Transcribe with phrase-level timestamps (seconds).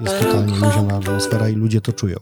[0.00, 2.16] Jest totalnie luźna atmosfera i ludzie to czują.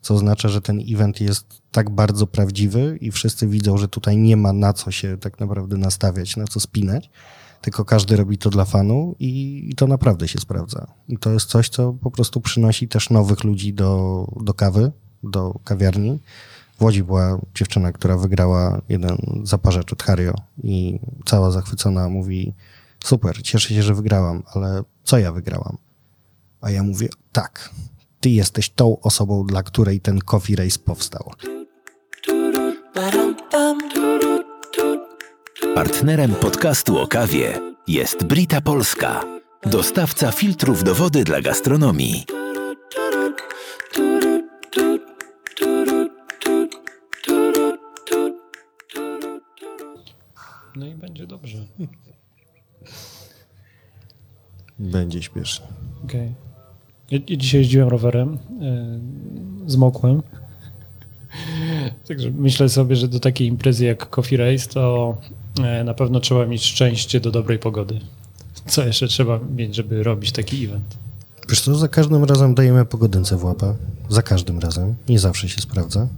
[0.00, 4.36] Co oznacza, że ten event jest tak bardzo prawdziwy i wszyscy widzą, że tutaj nie
[4.36, 7.10] ma na co się tak naprawdę nastawiać, na co spinać,
[7.60, 10.86] tylko każdy robi to dla fanu i, to naprawdę się sprawdza.
[11.08, 14.92] I to jest coś, co po prostu przynosi też nowych ludzi do, do kawy,
[15.22, 16.20] do kawiarni.
[16.78, 22.54] W Łodzi była dziewczyna, która wygrała jeden zaparzacz od Hario i cała zachwycona mówi
[23.04, 25.76] super, cieszę się, że wygrałam, ale co ja wygrałam?
[26.60, 27.70] A ja mówię, tak,
[28.20, 31.30] ty jesteś tą osobą, dla której ten coffee race powstał.
[35.74, 39.24] Partnerem podcastu o kawie jest Brita Polska,
[39.66, 42.26] dostawca filtrów do wody dla gastronomii.
[50.76, 51.58] No i będzie dobrze.
[54.78, 55.66] Będzie śpiesznie.
[56.04, 56.34] Okej.
[57.10, 60.22] Ja, ja dzisiaj jeździłem rowerem, yy, zmokłem.
[62.08, 65.16] Także myślę sobie, że do takiej imprezy jak Coffee Race to
[65.62, 68.00] e, na pewno trzeba mieć szczęście do dobrej pogody.
[68.66, 70.96] Co jeszcze trzeba mieć, żeby robić taki event?
[71.48, 73.74] Wiesz co, za każdym razem dajemy pogodynce w łapę.
[74.08, 74.94] Za każdym razem.
[75.08, 76.08] Nie zawsze się sprawdza.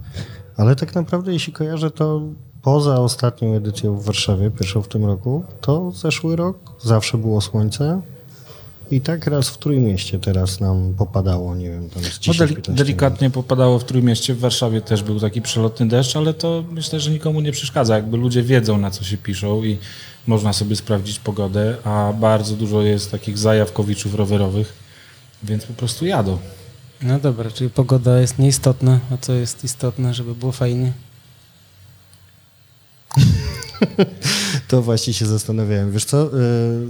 [0.56, 2.22] Ale tak naprawdę, jeśli kojarzę, to
[2.68, 8.00] poza ostatnią edycją w Warszawie, pierwszą w tym roku, to zeszły rok zawsze było słońce.
[8.90, 12.74] I tak raz w Trójmieście teraz nam popadało, nie wiem, tam z No 10 deli-
[12.74, 17.10] delikatnie popadało w Trójmieście, w Warszawie też był taki przelotny deszcz, ale to myślę, że
[17.10, 17.94] nikomu nie przeszkadza.
[17.96, 19.78] Jakby ludzie wiedzą, na co się piszą i
[20.26, 24.72] można sobie sprawdzić pogodę, a bardzo dużo jest takich zajawkowiczów rowerowych,
[25.42, 26.38] więc po prostu jadą.
[27.02, 30.92] No dobra, czyli pogoda jest nieistotna, a co jest istotne, żeby było fajnie?
[34.68, 35.92] To właśnie się zastanawiałem.
[35.92, 36.88] Wiesz co, yy,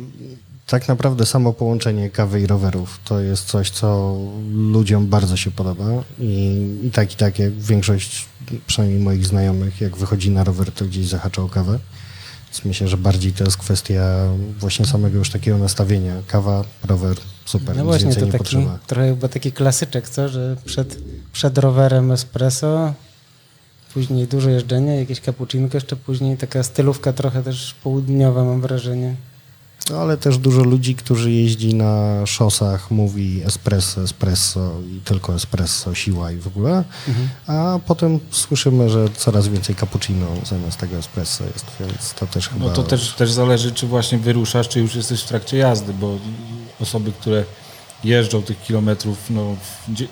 [0.66, 4.16] tak naprawdę samo połączenie kawy i rowerów to jest coś, co
[4.52, 5.84] ludziom bardzo się podoba
[6.18, 8.26] i, i tak i tak jak większość,
[8.66, 11.78] przynajmniej moich znajomych, jak wychodzi na rower, to gdzieś zahacza o kawę.
[12.46, 14.02] Więc myślę, że bardziej to jest kwestia
[14.58, 16.14] właśnie samego już takiego nastawienia.
[16.26, 18.78] Kawa, rower, super, No nic właśnie, więcej to nie taki, potrzeba.
[18.86, 20.28] trochę chyba taki klasyczek, co?
[20.28, 20.98] Że przed,
[21.32, 22.94] przed rowerem espresso,
[23.94, 29.14] później dużo jeżdżenia, jakieś cappuccino, jeszcze później taka stylówka trochę też południowa mam wrażenie.
[29.90, 35.94] No, ale też dużo ludzi, którzy jeździ na szosach, mówi espresso, espresso i tylko espresso,
[35.94, 36.84] siła i w ogóle,
[37.46, 42.66] a potem słyszymy, że coraz więcej cappuccino zamiast tego espresso jest, więc to też chyba...
[42.66, 46.18] No to też, też zależy, czy właśnie wyruszasz, czy już jesteś w trakcie jazdy, bo
[46.80, 47.44] osoby, które
[48.04, 49.56] jeżdżą tych kilometrów no,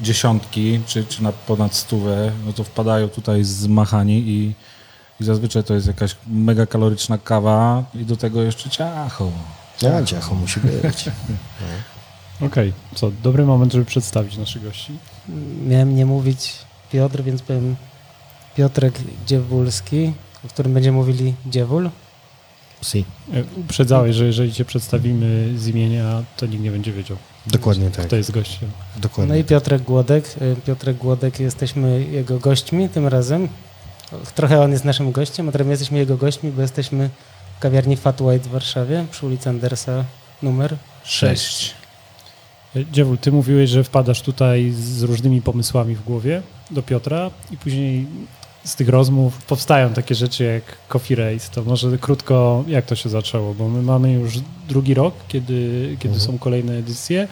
[0.01, 4.55] dziesiątki, czy, czy na ponad stówę, no to wpadają tutaj zmachani i,
[5.21, 9.31] i zazwyczaj to jest jakaś mega kaloryczna kawa i do tego jeszcze ciacho.
[9.83, 11.05] Ja, ciacho musi być.
[12.47, 14.93] Okej, co, dobry moment, żeby przedstawić naszych gości.
[15.67, 16.53] Miałem nie mówić
[16.93, 17.77] Piotr, więc powiem
[18.57, 18.95] Piotrek
[19.27, 20.13] Dziewulski,
[20.45, 21.91] o którym będziemy mówili Dziewul.
[22.87, 23.05] Si,
[23.35, 27.17] E, Uprzedzałeś, że jeżeli cię przedstawimy z imienia, to nikt nie będzie wiedział,
[27.47, 28.07] dokładnie tak.
[28.07, 28.71] kto jest gościem.
[28.97, 29.35] Dokładnie.
[29.35, 30.35] No i Piotrek Głodek.
[30.43, 33.49] Y, Piotrek Głodek, jesteśmy jego gośćmi tym razem.
[34.35, 37.11] Trochę on jest naszym gościem, a teraz my jesteśmy jego gośćmi, bo jesteśmy
[37.57, 40.05] w kawiarni Fat White w Warszawie przy ulicy Andersa
[40.43, 41.75] numer Sześć.
[42.77, 47.57] E, Dziewul, ty mówiłeś, że wpadasz tutaj z różnymi pomysłami w głowie do Piotra i
[47.57, 48.07] później
[48.67, 51.51] z tych rozmów powstają takie rzeczy jak Coffee Race.
[51.55, 54.39] To może krótko, jak to się zaczęło, bo my mamy już
[54.69, 57.29] drugi rok, kiedy, kiedy są kolejne edycje,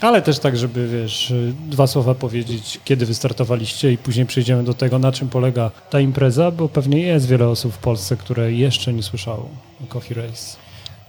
[0.00, 1.32] ale też tak, żeby wiesz,
[1.70, 6.50] dwa słowa powiedzieć, kiedy wystartowaliście i później przejdziemy do tego, na czym polega ta impreza,
[6.50, 9.48] bo pewnie jest wiele osób w Polsce, które jeszcze nie słyszało
[9.84, 10.56] o Coffee Race.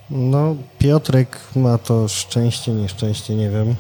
[0.10, 3.76] No, Piotrek ma to szczęście, nieszczęście, nie wiem,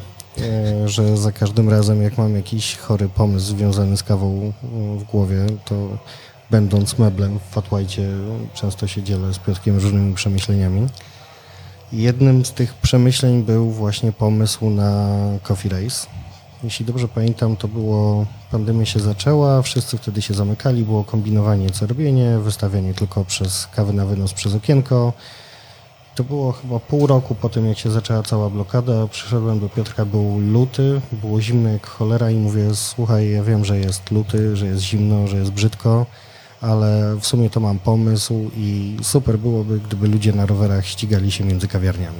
[0.85, 5.45] że za każdym razem, jak mam jakiś chory pomysł związany z kawą e, w głowie,
[5.65, 5.75] to
[6.51, 8.09] będąc meblem w Fatłajcie,
[8.53, 10.87] często się dzielę z Piotrkiem różnymi przemyśleniami.
[11.91, 15.09] Jednym z tych przemyśleń był właśnie pomysł na
[15.43, 16.07] Coffee Race.
[16.63, 21.87] Jeśli dobrze pamiętam, to było, pandemia się zaczęła, wszyscy wtedy się zamykali, było kombinowanie co
[21.87, 25.13] robienie, wystawianie tylko przez kawy na wynos przez okienko.
[26.17, 29.07] To było chyba pół roku po tym, jak się zaczęła cała blokada.
[29.07, 33.79] Przyszedłem do Piotrka, był luty, było zimno jak cholera i mówię, słuchaj, ja wiem, że
[33.79, 36.05] jest luty, że jest zimno, że jest brzydko,
[36.61, 41.43] ale w sumie to mam pomysł i super byłoby, gdyby ludzie na rowerach ścigali się
[41.43, 42.17] między kawiarniami.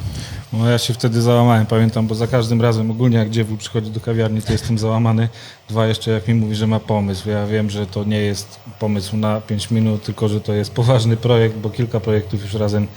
[0.54, 4.00] No ja się wtedy załamałem, pamiętam, bo za każdym razem, ogólnie jak dziewul przychodzi do
[4.00, 5.30] kawiarni, to jestem załamany.
[5.70, 7.30] Dwa jeszcze jak mi mówi, że ma pomysł.
[7.30, 11.18] Ja wiem, że to nie jest pomysł na 5 minut, tylko że to jest poważny
[11.18, 12.88] projekt, bo kilka projektów już razem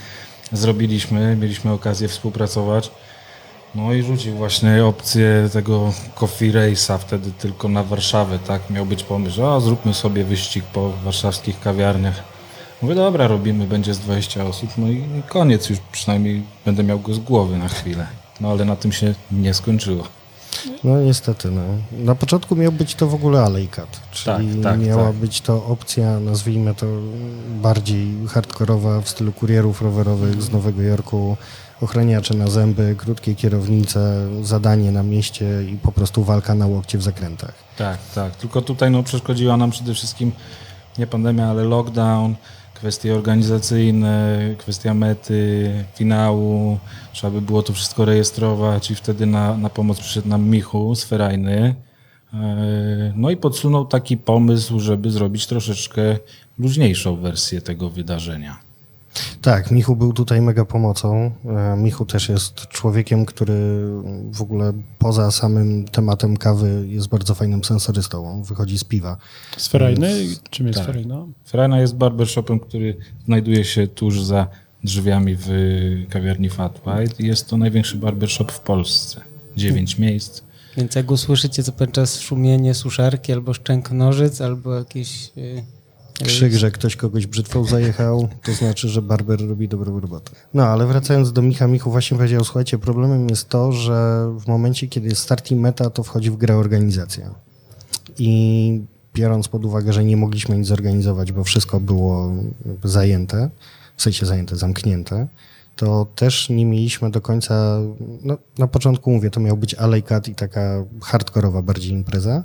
[0.52, 2.90] zrobiliśmy, mieliśmy okazję współpracować.
[3.74, 8.70] No i rzucił właśnie opcję tego Coffee Race'a wtedy tylko na Warszawę, tak?
[8.70, 12.22] Miał być pomysł, a, zróbmy sobie wyścig po warszawskich kawiarniach.
[12.82, 17.14] Mówię, dobra, robimy, będzie z 20 osób, no i koniec już, przynajmniej będę miał go
[17.14, 18.06] z głowy na chwilę.
[18.40, 20.19] No ale na tym się nie skończyło.
[20.84, 21.62] No niestety, no.
[21.92, 25.16] Na początku miał być to w ogóle alejkat, czyli Tak, tak, miała tak.
[25.16, 26.86] być to opcja, nazwijmy to
[27.62, 31.36] bardziej hardkorowa w stylu kurierów rowerowych z Nowego Jorku,
[31.80, 37.02] ochraniacze na zęby, krótkie kierownice, zadanie na mieście i po prostu walka na łokcie w
[37.02, 37.54] zakrętach.
[37.78, 38.36] Tak, tak.
[38.36, 40.32] Tylko tutaj no, przeszkodziła nam przede wszystkim
[40.98, 42.34] nie pandemia, ale lockdown,
[42.80, 46.78] kwestie organizacyjne, kwestia mety, finału.
[47.12, 51.04] Trzeba by było to wszystko rejestrować i wtedy na, na pomoc przyszedł nam Michu z
[51.04, 51.74] Ferajny.
[52.34, 56.02] E, No i podsunął taki pomysł, żeby zrobić troszeczkę
[56.58, 58.69] luźniejszą wersję tego wydarzenia.
[59.42, 61.30] Tak, Michu był tutaj mega pomocą.
[61.44, 63.54] E, Michu też jest człowiekiem, który
[64.32, 68.28] w ogóle poza samym tematem kawy jest bardzo fajnym sensorystą.
[68.28, 69.16] On wychodzi z piwa.
[69.56, 70.14] Sferajny?
[70.50, 70.84] Czym jest tak.
[70.84, 71.26] sferajna?
[71.48, 74.46] Ferajna jest barbershopem, który znajduje się tuż za
[74.84, 75.48] drzwiami w
[76.10, 79.20] kawiarni Fat White jest to największy barbershop w Polsce.
[79.56, 80.42] Dziewięć miejsc.
[80.76, 85.32] Więc jak usłyszycie co pewien czas szumienie suszarki albo szczęk nożyc, albo jakieś...
[85.36, 85.62] Yy,
[86.24, 90.30] Krzyk, że ktoś kogoś brzytwą zajechał, to znaczy, że barber robi dobrą robotę.
[90.54, 94.86] No, ale wracając do Micha, Michu właśnie powiedział, słuchajcie, problemem jest to, że w momencie,
[94.86, 97.34] kiedy jest start i meta, to wchodzi w grę organizacja.
[98.18, 98.82] I
[99.14, 102.32] biorąc pod uwagę, że nie mogliśmy nic zorganizować, bo wszystko było
[102.84, 103.50] zajęte,
[103.96, 105.28] w sensie zajęte, zamknięte,
[105.76, 107.78] to też nie mieliśmy do końca,
[108.22, 112.44] no, na początku mówię, to miał być alejkat i taka hardkorowa bardziej impreza.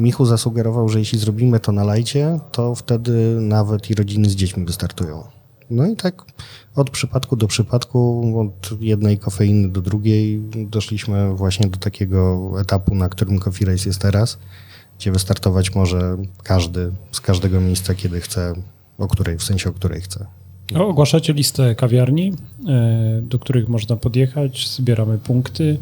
[0.00, 4.64] Michu zasugerował, że jeśli zrobimy to na lajcie, to wtedy nawet i rodziny z dziećmi
[4.64, 5.22] wystartują.
[5.70, 6.24] No i tak
[6.76, 13.08] od przypadku do przypadku, od jednej kofeiny do drugiej doszliśmy właśnie do takiego etapu, na
[13.08, 14.38] którym Coffee Race jest teraz,
[14.98, 18.54] gdzie wystartować może każdy z każdego miejsca, kiedy chce,
[18.98, 20.26] o której, w sensie o której chce.
[20.74, 22.32] O, Ogłaszacie listę kawiarni,
[22.68, 25.78] e, do których można podjechać, zbieramy punkty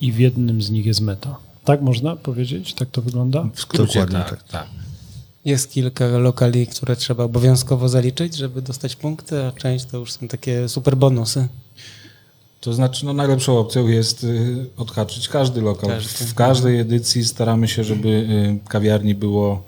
[0.00, 1.51] i w jednym z nich jest meta.
[1.64, 2.74] Tak można powiedzieć?
[2.74, 3.48] Tak to wygląda?
[3.54, 4.48] W skrócie Dokładnie tak, tak.
[4.48, 4.66] tak.
[5.44, 10.28] Jest kilka lokali, które trzeba obowiązkowo zaliczyć, żeby dostać punkty, a część to już są
[10.28, 11.48] takie super bonusy.
[12.60, 15.90] To znaczy, no najlepszą opcją jest y, odhaczyć każdy lokal.
[15.90, 16.24] Każdy.
[16.24, 19.62] W każdej edycji staramy się, żeby y, kawiarni było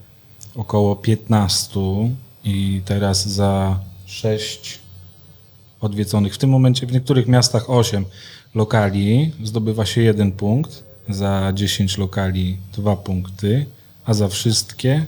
[0.57, 1.81] około 15
[2.45, 4.79] i teraz za 6
[5.81, 8.05] odwiedzonych, w tym momencie w niektórych miastach 8
[8.55, 13.67] lokali zdobywa się jeden punkt, za 10 lokali dwa punkty,
[14.05, 15.07] a za wszystkie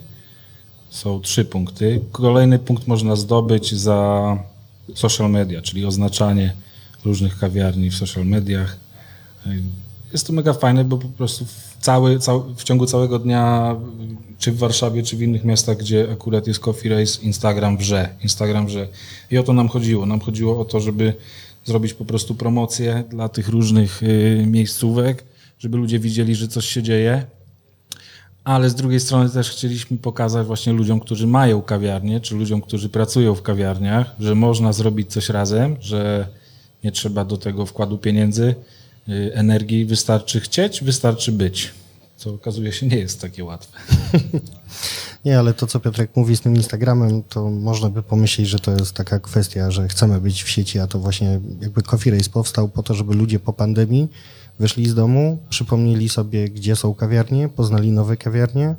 [0.90, 2.00] są trzy punkty.
[2.12, 4.38] Kolejny punkt można zdobyć za
[4.94, 6.52] social media, czyli oznaczanie
[7.04, 8.76] różnych kawiarni w social mediach.
[10.12, 12.18] Jest to mega fajne, bo po prostu w, cały,
[12.56, 13.76] w ciągu całego dnia,
[14.38, 18.66] czy w Warszawie, czy w innych miastach, gdzie akurat jest Coffee Race, Instagram wrze, Instagram
[18.66, 18.88] wrze.
[19.30, 20.06] I o to nam chodziło.
[20.06, 21.14] Nam chodziło o to, żeby
[21.64, 25.24] zrobić po prostu promocję dla tych różnych y, miejscówek,
[25.58, 27.26] żeby ludzie widzieli, że coś się dzieje.
[28.44, 32.88] Ale z drugiej strony też chcieliśmy pokazać właśnie ludziom, którzy mają kawiarnię, czy ludziom, którzy
[32.88, 36.28] pracują w kawiarniach, że można zrobić coś razem, że
[36.84, 38.54] nie trzeba do tego wkładu pieniędzy,
[39.08, 41.74] y, energii, wystarczy chcieć, wystarczy być.
[42.16, 43.78] Co okazuje się nie jest takie łatwe.
[45.24, 48.72] Nie, ale to, co Piotrek mówi z tym Instagramem, to można by pomyśleć, że to
[48.72, 52.68] jest taka kwestia, że chcemy być w sieci, a to właśnie jakby Coffee Race powstał
[52.68, 54.08] po to, żeby ludzie po pandemii
[54.58, 58.74] wyszli z domu, przypomnieli sobie, gdzie są kawiarnie, poznali nowe kawiarnie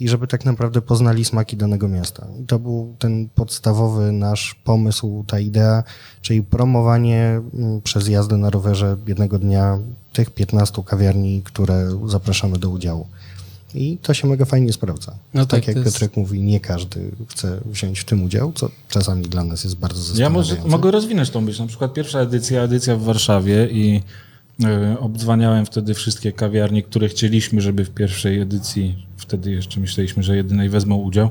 [0.00, 2.26] i żeby tak naprawdę poznali smaki danego miasta.
[2.42, 5.82] I to był ten podstawowy nasz pomysł, ta idea,
[6.22, 9.78] czyli promowanie mm, przez jazdę na rowerze jednego dnia
[10.12, 13.06] tych 15 kawiarni, które zapraszamy do udziału.
[13.74, 15.12] I to się mega fajnie sprawdza.
[15.34, 18.68] No tak, tak, jak jest- Piotrek mówi, nie każdy chce wziąć w tym udział, co
[18.88, 20.54] czasami dla nas jest bardzo Ja zastanawiające.
[20.54, 21.62] może, mogę rozwinąć tą myśl.
[21.62, 24.02] Na przykład pierwsza edycja, edycja w Warszawie i
[25.00, 30.68] obdzwaniałem wtedy wszystkie kawiarnie, które chcieliśmy, żeby w pierwszej edycji, wtedy jeszcze myśleliśmy, że jedynej
[30.68, 31.30] wezmą udział.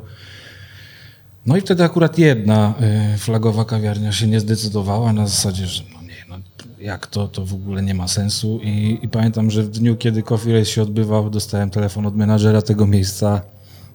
[1.45, 2.73] No i wtedy akurat jedna
[3.13, 6.35] y, flagowa kawiarnia się nie zdecydowała na zasadzie, że no nie, no
[6.79, 8.59] jak to, to w ogóle nie ma sensu.
[8.63, 12.61] I, I pamiętam, że w dniu, kiedy Coffee Race się odbywał, dostałem telefon od menadżera
[12.61, 13.41] tego miejsca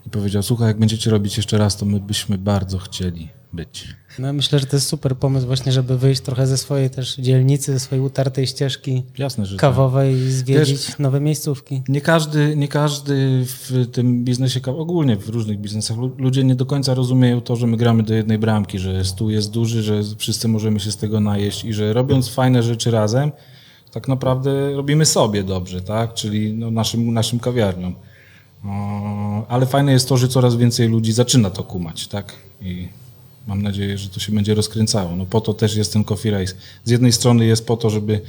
[0.06, 3.88] i powiedział, słuchaj, jak będziecie robić jeszcze raz, to my byśmy bardzo chcieli być.
[4.18, 7.72] No myślę, że to jest super pomysł właśnie, żeby wyjść trochę ze swojej też dzielnicy,
[7.72, 9.60] ze swojej utartej ścieżki Jasne, że tak.
[9.60, 11.82] kawowej i zwiedzić nowe miejscówki.
[11.88, 16.66] Nie każdy, nie każdy w tym biznesie, ogólnie w różnych biznesach, lu- ludzie nie do
[16.66, 20.48] końca rozumieją to, że my gramy do jednej bramki, że stół jest duży, że wszyscy
[20.48, 23.32] możemy się z tego najeść i że robiąc fajne rzeczy razem,
[23.92, 26.14] tak naprawdę robimy sobie dobrze, tak?
[26.14, 27.94] Czyli no naszym, naszym kawiarniom.
[28.68, 32.32] O, Ale fajne jest to, że coraz więcej ludzi zaczyna to kumać, tak?
[32.62, 32.88] I
[33.46, 35.16] mam nadzieję, że to się będzie rozkręcało.
[35.16, 36.54] No po to też jest ten Coffee Race.
[36.84, 38.20] Z jednej strony jest po to, żeby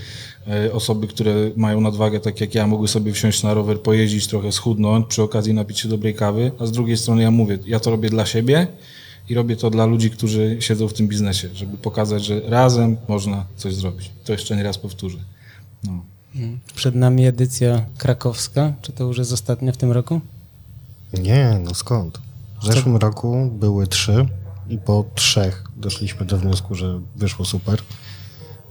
[0.48, 4.52] e, osoby, które mają nadwagę, tak jak ja, mogły sobie wsiąść na rower, pojeździć, trochę
[4.52, 7.92] schudnąć, przy okazji napić się dobrej kawy, a z drugiej strony ja mówię, ja to
[7.92, 8.68] robię dla siebie
[9.30, 13.46] i robię to dla ludzi, którzy siedzą w tym biznesie, żeby pokazać, że razem można
[13.56, 14.12] coś zrobić.
[14.26, 15.18] To jeszcze nie raz powtórzę.
[15.84, 16.17] No.
[16.76, 18.74] Przed nami edycja krakowska.
[18.82, 20.22] Czy to już jest ostatnia w tym roku?
[21.14, 22.22] Nie, no skąd?
[22.62, 24.26] W zeszłym roku były trzy
[24.70, 27.82] i po trzech doszliśmy do wniosku, że wyszło super.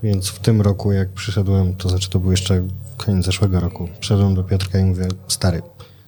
[0.03, 4.35] Więc w tym roku, jak przyszedłem, to znaczy to był jeszcze koniec zeszłego roku, przyszedłem
[4.35, 5.63] do Piotrka i mówię, stary,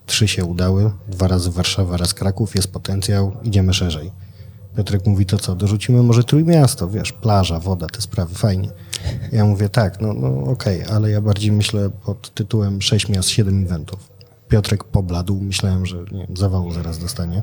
[0.06, 4.10] trzy się udały, dwa razy Warszawa, raz Kraków, jest potencjał, idziemy szerzej.
[4.78, 8.70] Piotrek mówi, to co, dorzucimy może Trójmiasto, wiesz, plaża, woda, te sprawy, fajnie.
[9.32, 13.64] Ja mówię, tak, no, no okej, ale ja bardziej myślę pod tytułem 6 miast, 7
[13.64, 13.98] eventów.
[14.48, 17.42] Piotrek pobladł, myślałem, że nie wiem, zawału zaraz dostanie.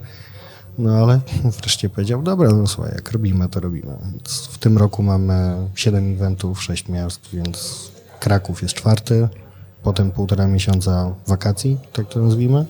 [0.77, 1.19] No ale
[1.61, 3.97] wreszcie powiedział, dobra, no słuchaj, jak robimy, to robimy.
[4.11, 9.27] Więc w tym roku mamy 7 eventów, 6 miast, więc Kraków jest czwarty,
[9.83, 12.65] potem półtora miesiąca wakacji, tak to nazwijmy.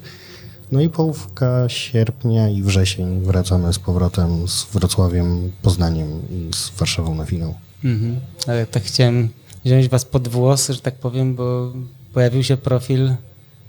[0.72, 7.16] No i połówka sierpnia i wrzesień wracamy z powrotem z Wrocławiem, Poznaniem i z Warszawą
[7.16, 7.56] na finał.
[7.84, 8.20] Mhm.
[8.48, 9.30] Ale tak chciałem
[9.66, 11.74] wziąć was pod włos, że tak powiem, bo
[12.14, 13.16] pojawił się profil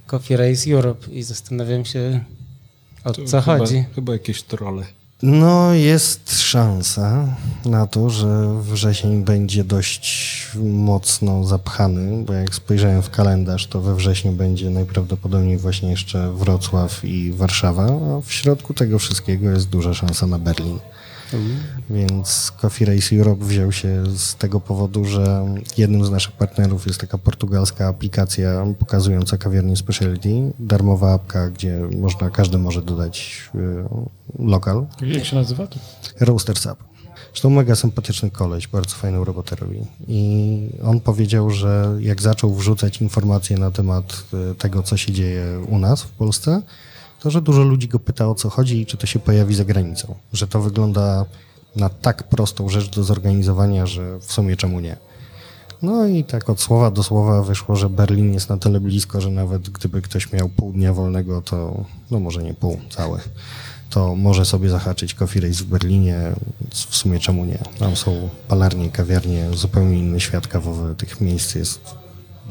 [0.07, 2.25] Coffee Race Europe i zastanawiam się,
[3.05, 3.85] o To co chyba, chodzi.
[3.95, 4.87] Chyba jakieś trole.
[5.23, 7.27] No, jest szansa
[7.65, 13.95] na to, że wrzesień będzie dość mocno zapchany, bo jak spojrzałem w kalendarz, to we
[13.95, 19.95] wrześniu będzie najprawdopodobniej właśnie jeszcze Wrocław i Warszawa, a w środku tego wszystkiego jest duża
[19.95, 20.79] szansa na Berlin.
[21.91, 27.01] Więc Coffee Race Europe wziął się z tego powodu, że jednym z naszych partnerów jest
[27.01, 33.59] taka portugalska aplikacja pokazująca kawiarnię specialty, darmowa apka, gdzie można, każdy może dodać y,
[34.39, 35.67] lokal, Jak się nazywa?
[35.67, 35.79] To?
[36.21, 36.77] Roasters Up.
[37.33, 39.81] Zresztą mega sympatyczny koleś, bardzo fajną robotę robi.
[40.09, 45.61] I on powiedział, że jak zaczął wrzucać informacje na temat y, tego, co się dzieje
[45.69, 46.63] u nas w Polsce,
[47.21, 49.65] to że dużo ludzi go pyta o co chodzi i czy to się pojawi za
[49.65, 50.15] granicą.
[50.33, 51.25] Że to wygląda
[51.77, 54.97] na tak prostą rzecz do zorganizowania, że w sumie czemu nie.
[55.83, 59.31] No i tak od słowa do słowa wyszło, że Berlin jest na tyle blisko, że
[59.31, 63.21] nawet gdyby ktoś miał pół dnia wolnego, to no może nie pół, cały,
[63.91, 66.33] to może sobie zahaczyć Coffee Race w Berlinie,
[66.71, 67.59] w sumie czemu nie.
[67.79, 71.81] Tam są palarnie, kawiarnie, zupełnie inny świat kawowy, tych miejsc jest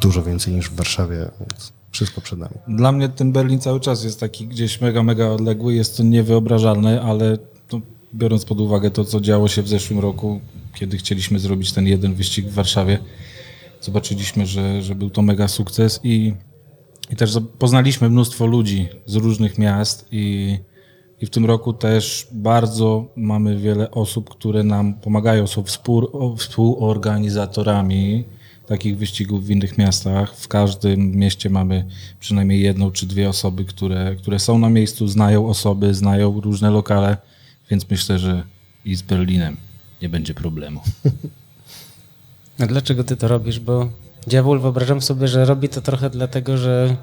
[0.01, 2.55] dużo więcej niż w Warszawie, więc wszystko przed nami.
[2.67, 7.01] Dla mnie ten Berlin cały czas jest taki gdzieś mega, mega odległy, jest to niewyobrażalne,
[7.01, 7.37] ale
[7.67, 7.81] to,
[8.13, 10.39] biorąc pod uwagę to, co działo się w zeszłym roku,
[10.73, 12.99] kiedy chcieliśmy zrobić ten jeden wyścig w Warszawie,
[13.81, 16.33] zobaczyliśmy, że, że był to mega sukces i,
[17.11, 20.57] i też poznaliśmy mnóstwo ludzi z różnych miast i,
[21.21, 28.25] i w tym roku też bardzo mamy wiele osób, które nam pomagają, są współ, współorganizatorami
[28.67, 30.35] takich wyścigów w innych miastach.
[30.35, 31.85] W każdym mieście mamy
[32.19, 37.17] przynajmniej jedną czy dwie osoby, które, które są na miejscu, znają osoby, znają różne lokale,
[37.69, 38.43] więc myślę, że
[38.85, 39.57] i z Berlinem
[40.01, 40.81] nie będzie problemu.
[42.59, 43.59] A dlaczego ty to robisz?
[43.59, 43.89] Bo
[44.27, 46.97] Dziewul wyobrażam sobie, że robi to trochę dlatego, że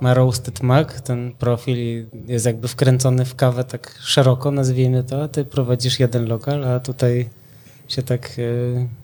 [0.00, 5.28] ma Roasted Mac, ten profil jest jakby wkręcony w kawę tak szeroko, nazwijmy to, a
[5.28, 7.28] ty prowadzisz jeden lokal, a tutaj
[7.88, 9.03] się tak e,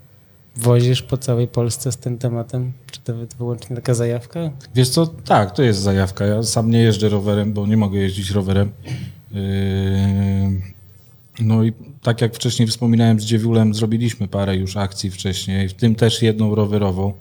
[0.56, 2.72] wozisz po całej Polsce z tym tematem.
[2.90, 4.40] Czy to wy- wyłącznie taka zajawka?
[4.74, 6.24] Wiesz co, tak, to jest zajawka.
[6.26, 8.70] Ja sam nie jeżdżę rowerem, bo nie mogę jeździć rowerem.
[9.32, 9.40] Yy,
[11.40, 15.94] No i tak jak wcześniej wspominałem z Dziewiulem, zrobiliśmy parę już akcji wcześniej, w tym
[15.94, 17.12] też jedną rowerową.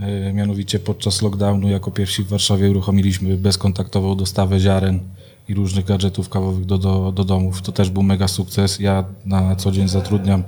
[0.00, 5.00] Yy, Mianowicie podczas lockdownu jako pierwsi w Warszawie uruchomiliśmy bezkontaktową dostawę ziaren
[5.48, 7.62] i różnych gadżetów kawowych do, do, do domów.
[7.62, 8.80] To też był mega sukces.
[8.80, 10.42] Ja na co dzień zatrudniam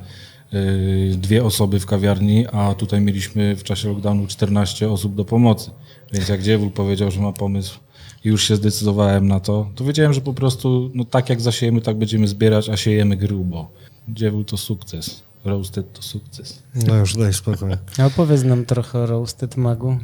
[1.16, 5.70] dwie osoby w kawiarni, a tutaj mieliśmy w czasie lockdownu 14 osób do pomocy.
[6.12, 7.78] Więc jak Dziewul powiedział, że ma pomysł
[8.24, 11.80] i już się zdecydowałem na to, to wiedziałem, że po prostu no tak jak zasiejemy,
[11.80, 13.70] tak będziemy zbierać, a siejemy grubo.
[14.08, 15.22] Dziewul to sukces.
[15.44, 16.62] Roasted to sukces.
[16.86, 17.68] No już daj spokój.
[17.98, 19.98] A opowiedz nam trochę o Roasted Magu.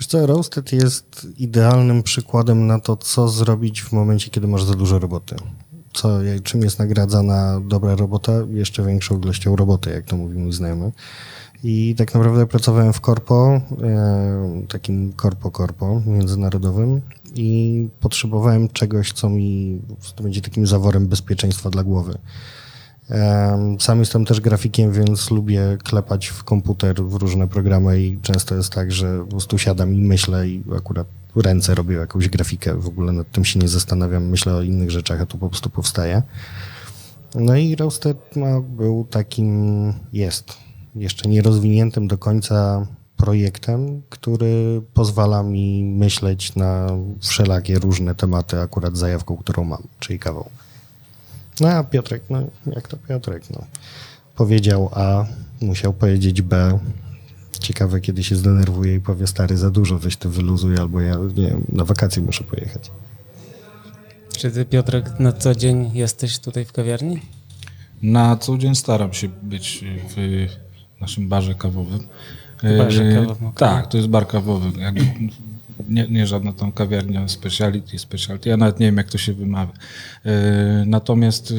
[0.00, 4.74] Wiesz co, Roasted jest idealnym przykładem na to, co zrobić w momencie, kiedy masz za
[4.74, 5.36] dużo roboty.
[5.94, 8.32] Co, czym jest nagradzana dobra robota?
[8.50, 10.92] Jeszcze większą ilością roboty, jak to mówi mój znajomy.
[11.62, 17.00] I tak naprawdę pracowałem w korpo, e, takim korpo-korpo międzynarodowym
[17.34, 19.80] i potrzebowałem czegoś, co mi
[20.16, 22.18] to będzie takim zaworem bezpieczeństwa dla głowy.
[23.08, 28.54] Em, Sam jestem też grafikiem, więc lubię klepać w komputer w różne programy i często
[28.54, 31.06] jest tak, że po prostu siadam i myślę i akurat
[31.42, 35.20] ręce robią jakąś grafikę, w ogóle nad tym się nie zastanawiam, myślę o innych rzeczach,
[35.20, 36.22] a tu po prostu powstaje.
[37.34, 40.56] No i Roasted no, był takim, jest,
[40.94, 42.86] jeszcze nierozwiniętym do końca
[43.16, 46.86] projektem, który pozwala mi myśleć na
[47.20, 50.50] wszelakie różne tematy akurat zajawką, którą mam, czyli kawą.
[51.60, 53.64] No a Piotrek, no jak to Piotrek, no.
[54.36, 55.24] Powiedział A,
[55.60, 56.78] musiał powiedzieć B.
[57.64, 61.46] Ciekawe, kiedy się zdenerwuje i powie, stary, za dużo, weź to wyluzuj, albo ja, nie
[61.48, 62.90] wiem, na wakacje muszę pojechać.
[64.36, 67.20] Czy ty, Piotrek, na co dzień jesteś tutaj w kawiarni?
[68.02, 69.84] Na co dzień staram się być
[70.16, 70.46] w
[71.00, 72.00] naszym barze kawowym.
[72.78, 73.68] Barze E, kawowym, okej.
[73.68, 74.80] Tak, to jest bar kawowy.
[74.80, 75.00] Jakby
[75.88, 78.48] nie, nie żadna tam kawiarnia speciality, specialty.
[78.48, 79.72] Ja nawet nie wiem, jak to się wymawia.
[80.24, 81.54] E, Natomiast e,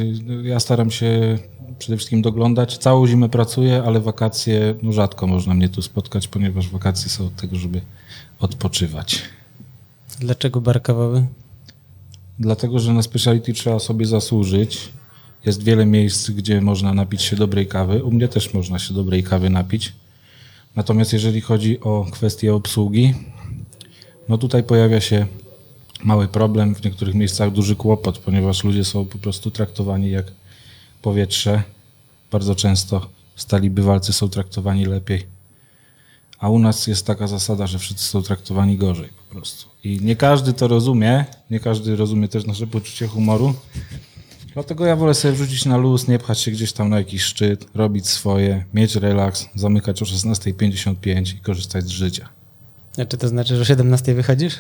[0.48, 1.38] ja staram się
[1.80, 2.78] przede wszystkim doglądać.
[2.78, 7.36] Całą zimę pracuję, ale wakacje no rzadko można mnie tu spotkać, ponieważ wakacje są od
[7.36, 7.82] tego, żeby
[8.40, 9.22] odpoczywać.
[10.20, 11.26] Dlaczego bar kawowy?
[12.40, 14.90] Dlatego, że na speciality trzeba sobie zasłużyć.
[15.46, 18.04] Jest wiele miejsc, gdzie można napić się dobrej kawy.
[18.04, 19.94] U mnie też można się dobrej kawy napić.
[20.76, 23.14] Natomiast jeżeli chodzi o kwestię obsługi,
[24.30, 25.26] no tutaj pojawia się
[26.04, 30.26] mały problem, w niektórych miejscach duży kłopot, ponieważ ludzie są po prostu traktowani jak
[31.06, 31.64] powietrze.
[32.32, 35.26] Bardzo często stali bywalcy są traktowani lepiej.
[36.40, 39.70] A u nas jest taka zasada, że wszyscy są traktowani gorzej po prostu.
[39.84, 43.54] I nie każdy to rozumie, nie każdy rozumie też nasze poczucie humoru.
[44.54, 47.66] Dlatego ja wolę sobie wrzucić na luz, nie pchać się gdzieś tam na jakiś szczyt,
[47.74, 52.30] robić swoje, mieć relaks, zamykać o 16.55 i korzystać z życia.
[52.98, 54.56] A czy to znaczy, że o 17 wychodzisz?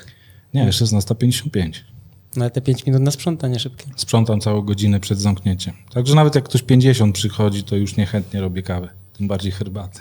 [0.53, 1.94] Nie, 16.55.
[2.35, 3.85] No ale te 5 minut na sprzątanie szybkie.
[3.95, 5.73] Sprzątam całą godzinę przed zamknięciem.
[5.93, 8.89] Także nawet jak ktoś 50 przychodzi, to już niechętnie robię kawę.
[9.17, 9.99] Tym bardziej herbaty.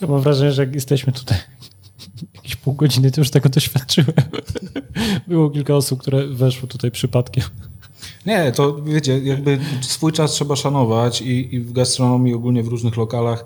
[0.00, 1.38] Ja mam wrażenie, że jak jesteśmy tutaj
[2.34, 4.12] jakieś pół godziny, to już tego doświadczyłem.
[5.28, 7.44] Było kilka osób, które weszło tutaj przypadkiem.
[8.26, 12.96] Nie, to wiecie, jakby swój czas trzeba szanować i, i w gastronomii, ogólnie w różnych
[12.96, 13.44] lokalach,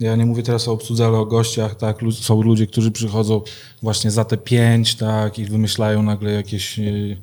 [0.00, 3.40] ja nie mówię teraz o obsłudze, ale o gościach, tak, są ludzie, którzy przychodzą
[3.82, 7.16] właśnie za te pięć, tak, i wymyślają nagle jakieś yy,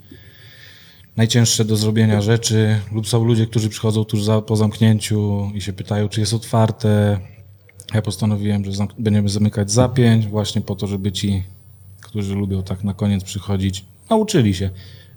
[1.18, 5.74] najcięższe do zrobienia rzeczy, lub są ludzie, którzy przychodzą tuż za, po zamknięciu i się
[5.74, 7.20] pytają, czy jest otwarte.
[7.94, 11.44] Ja postanowiłem, że będziemy zamykać za pięć, właśnie po to, żeby ci,
[12.02, 14.70] którzy lubią tak na koniec przychodzić, nauczyli się.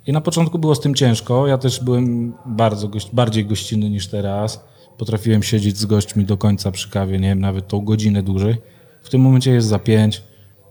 [0.06, 1.46] I na początku było z tym ciężko.
[1.46, 4.64] Ja też byłem bardzo bardziej gościnny niż teraz.
[4.98, 8.57] Potrafiłem siedzieć z gośćmi do końca przy kawie, nie wiem, nawet tą godzinę dłużej.
[9.02, 10.22] W tym momencie jest za pięć.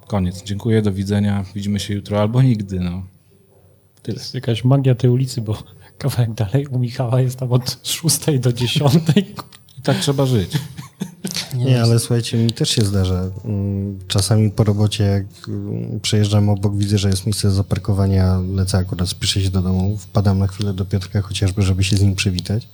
[0.07, 0.43] Koniec.
[0.43, 1.45] Dziękuję, do widzenia.
[1.55, 2.79] Widzimy się jutro albo nigdy.
[2.79, 3.03] No.
[4.01, 4.17] Tyle.
[4.17, 5.63] jest jakaś magia tej ulicy, bo
[5.97, 8.93] kawałek dalej u Michała jest tam od 6 do 10.
[9.77, 10.51] I tak trzeba żyć.
[11.55, 13.29] Nie, ale słuchajcie, mi też się zdarza.
[13.45, 18.77] Mm, Czasami po robocie, jak mm, przejeżdżam obok, widzę, że jest miejsce do zaparkowania, lecę
[18.77, 22.15] akurat, spieszę się do domu, wpadam na chwilę do Piotrka, chociażby, żeby się z nim
[22.15, 22.67] przywitać.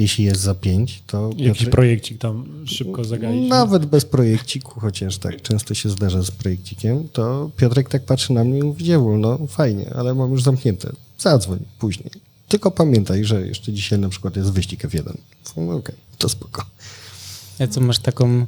[0.00, 3.48] Jeśli jest za pięć, to Jakiś Piotrek- projekcik tam szybko zagaić.
[3.48, 8.44] Nawet bez projekciku, chociaż tak często się zdarza z projekcikiem, to Piotrek tak patrzy na
[8.44, 10.92] mnie i mówi, dziewul, no fajnie, ale mam już zamknięte.
[11.18, 12.10] Zadzwoń później.
[12.48, 15.14] Tylko pamiętaj, że jeszcze dzisiaj na przykład jest wyścig F1.
[15.56, 16.64] No, Okej, to spoko.
[17.58, 18.46] A co masz taką,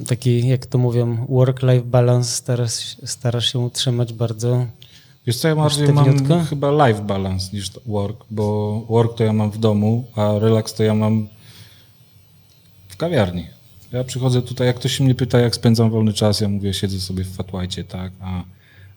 [0.00, 4.66] y, taki, jak to mówią, work-life balance, starasz, starasz się utrzymać bardzo.
[5.26, 9.50] Wiesz co, ja bardziej mam chyba life balance niż work, bo work to ja mam
[9.50, 11.28] w domu, a relaks to ja mam
[12.88, 13.46] w kawiarni.
[13.92, 17.00] Ja przychodzę tutaj, jak ktoś się mnie pyta, jak spędzam wolny czas, ja mówię, siedzę
[17.00, 18.44] sobie w Fatwajcie, tak, a,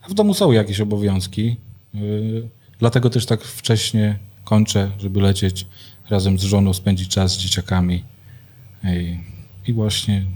[0.02, 1.56] a w domu są jakieś obowiązki,
[1.94, 5.66] yy, dlatego też tak wcześnie kończę, żeby lecieć
[6.10, 8.04] razem z żoną, spędzić czas z dzieciakami.
[8.84, 9.18] I,
[9.66, 10.26] i właśnie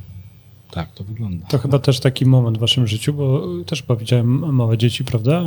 [0.75, 1.47] tak to wygląda.
[1.47, 5.43] To chyba też taki moment w waszym życiu, bo też chyba widziałem małe dzieci, prawda?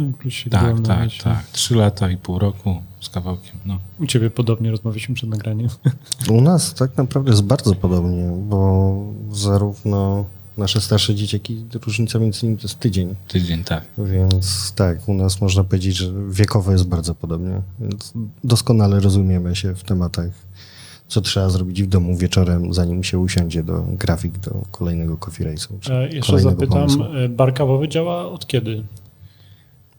[0.50, 1.24] Tak, tak, myśli.
[1.24, 1.48] tak.
[1.52, 3.80] Trzy lata i pół roku z kawałkiem, no.
[4.00, 5.70] U ciebie podobnie rozmawialiśmy przed nagraniem.
[6.30, 10.26] U nas tak naprawdę jest bardzo podobnie, bo zarówno
[10.58, 13.16] nasze starsze dzieciaki, różnica między nimi to jest tydzień.
[13.28, 13.84] Tydzień, tak.
[13.98, 17.62] Więc tak, u nas można powiedzieć, że wiekowo jest bardzo podobnie.
[17.80, 18.14] Więc
[18.44, 20.47] doskonale rozumiemy się w tematach
[21.08, 25.92] co trzeba zrobić w domu wieczorem, zanim się usiądzie do grafik do kolejnego coffee race'u.
[25.92, 27.04] E, Jeszcze zapytam, pomysłu.
[27.04, 28.84] e, bar kawowy działa od kiedy?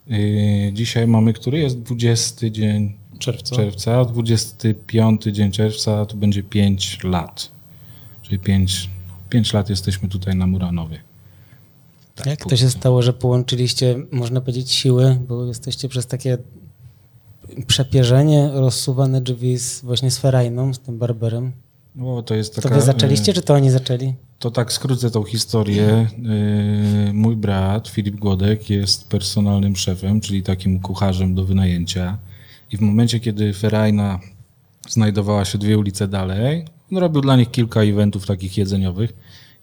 [0.06, 3.56] Yy, dzisiaj mamy, który jest 20 dzień Czerwca?
[3.56, 7.50] czerwca, 25 dzień czerwca to będzie 5 lat.
[8.22, 8.90] Czyli 5,
[9.30, 11.00] 5 lat jesteśmy tutaj na Muranowie.
[12.14, 16.38] Tak, Jak to się stało, że połączyliście, można powiedzieć, siły, bo jesteście przez takie
[17.66, 21.52] przepierzenie rozsuwane drzwi z, właśnie z Ferajną, z tym barberem.
[21.94, 24.14] No, to jest To taka, wy zaczęliście, yy, czy to oni zaczęli?
[24.38, 26.06] To tak skrócę tą historię.
[27.06, 32.18] Yy, Mój brat Filip Głodek jest personalnym szefem, czyli takim kucharzem do wynajęcia.
[32.72, 34.20] I w momencie, kiedy Ferajna
[34.88, 39.12] znajdowała się dwie ulice dalej, on robił dla nich kilka eventów takich jedzeniowych.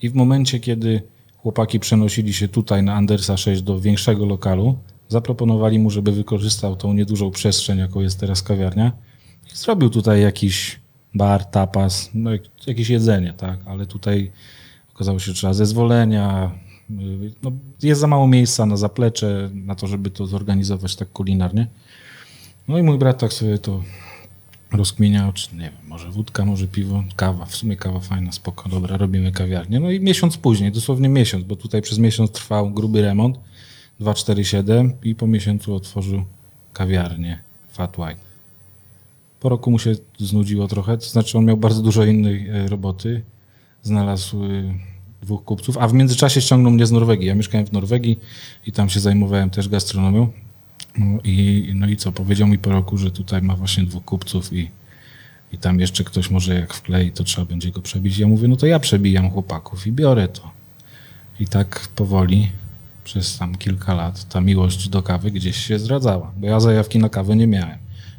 [0.02, 1.02] I w momencie, kiedy
[1.38, 4.78] chłopaki przenosili się tutaj na Andersa 6 do większego lokalu,
[5.10, 8.92] zaproponowali mu, żeby wykorzystał tą niedużą przestrzeń, jaką jest teraz kawiarnia
[9.54, 10.80] zrobił tutaj jakiś
[11.14, 14.32] bar, tapas, no, jak- jakieś jedzenie, tak, ale tutaj
[14.96, 16.52] okazało się, że trzeba zezwolenia,
[16.92, 17.52] y, no,
[17.84, 21.68] jest za mało miejsca na zaplecze, na to, żeby to zorganizować tak kulinarnie.
[22.68, 23.84] No i mój brat tak sobie to
[24.72, 28.98] rozkminiał, czy nie wiem, może wódka, może piwo, kawa, w sumie kawa fajna, spoko, dobra,
[28.98, 29.80] robimy kawiarnię.
[29.80, 33.40] No i miesiąc później, dosłownie miesiąc, bo tutaj przez miesiąc trwał gruby remont,
[34.00, 36.24] 247 i po miesiącu otworzył
[36.74, 37.40] kawiarnię
[37.72, 38.22] Fat White.
[39.40, 43.22] Po roku mu się znudziło trochę, to znaczy on miał bardzo dużo innej e, roboty.
[43.84, 44.74] Znalazł y,
[45.22, 47.28] dwóch kupców, a w międzyczasie ściągnął mnie z Norwegii.
[47.28, 48.20] Ja mieszkałem w Norwegii
[48.68, 50.32] i tam się zajmowałem też gastronomią.
[50.98, 54.54] No i, no i co, powiedział mi po roku, że tutaj ma właśnie dwóch kupców
[54.54, 54.70] i,
[55.52, 58.18] i tam jeszcze ktoś może jak wklei, to trzeba będzie go przebić.
[58.18, 60.52] Ja mówię, no to ja przebijam chłopaków i biorę to.
[61.40, 62.50] I tak powoli
[63.06, 67.10] przez tam kilka lat ta miłość do kawy gdzieś się zdradzała, bo ja zajawki na
[67.10, 67.78] kawę nie miałem.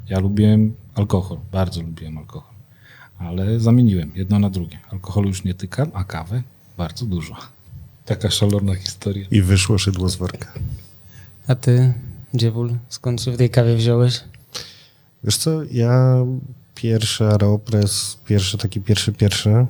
[0.08, 2.54] Ja lubiłem alkohol, bardzo lubiłem alkohol,
[3.18, 4.78] ale zamieniłem jedno na drugie.
[4.90, 6.42] Alkoholu już nie tykam, a kawę
[6.76, 7.36] bardzo dużo.
[8.04, 9.26] Taka szalona historia.
[9.30, 10.52] I wyszło szydło z worka.
[11.46, 11.94] A ty,
[12.34, 14.24] Dziewul, skąd się w tej kawie wziąłeś?
[15.24, 16.16] Wiesz co, ja
[16.74, 19.66] pierwszy Aeropress, pierwszy taki pierwszy, pierwszy yy,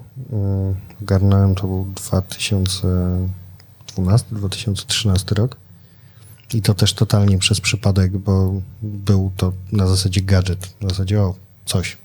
[1.03, 1.87] ogarnąłem, to był
[4.03, 5.57] 2012-2013 rok.
[6.55, 11.35] I to też totalnie przez przypadek, bo był to na zasadzie gadżet, na zasadzie o,
[11.65, 11.97] coś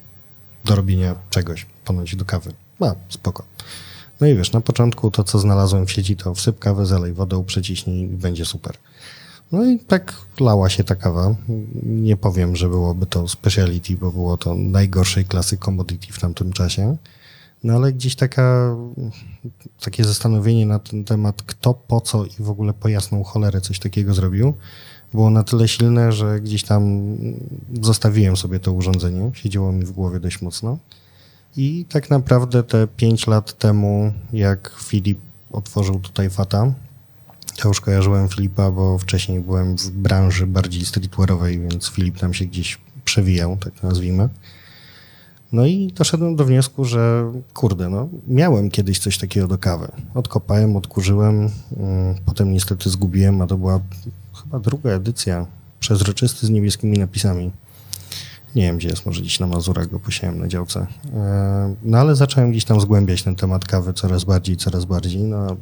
[0.66, 2.54] do robienia czegoś, ponoć do kawy.
[2.80, 3.44] A, spoko.
[4.22, 7.44] No i wiesz, na początku to, co znalazłem w sieci, to wsyp kawę, zalej wodą,
[7.44, 8.78] przeciśnij i będzie super.
[9.52, 11.36] No i tak lała się ta kawa.
[11.84, 16.98] Nie powiem, że byłoby to speciality, bo było to najgorszej klasy commodity w tamtym czasie.
[17.64, 18.76] No ale gdzieś taka,
[19.82, 23.80] takie zastanowienie na ten temat, kto, po co i w ogóle po jasną cholerę coś
[23.80, 24.54] takiego zrobił,
[25.14, 27.08] było na tyle silne, że gdzieś tam
[27.82, 29.32] zostawiłem sobie to urządzenie.
[29.34, 30.78] Siedziało mi w głowie dość mocno.
[31.58, 35.20] I tak naprawdę te 5 lat temu, jak Filip
[35.52, 36.74] otworzył tutaj Fata,
[37.58, 42.46] ja już kojarzyłem Filipa, bo wcześniej byłem w branży bardziej streetwearowej, więc Filip tam się
[42.46, 44.30] gdzieś przewijał, tak nazwijmy.
[45.52, 49.88] No i doszedłem do wniosku, że kurde, no, miałem kiedyś coś takiego do kawy.
[50.14, 53.80] Odkopałem, odkurzyłem, mm, potem niestety zgubiłem, a to była
[54.44, 55.46] chyba druga edycja,
[55.80, 57.52] przezroczysty z niebieskimi napisami.
[58.56, 60.88] Nie wiem, gdzie jest, może gdzieś na Mazurach go posiałem na działce.
[61.14, 65.24] E, No ale zacząłem gdzieś tam zgłębiać ten temat kawy coraz bardziej, coraz bardziej.
[65.24, 65.56] No,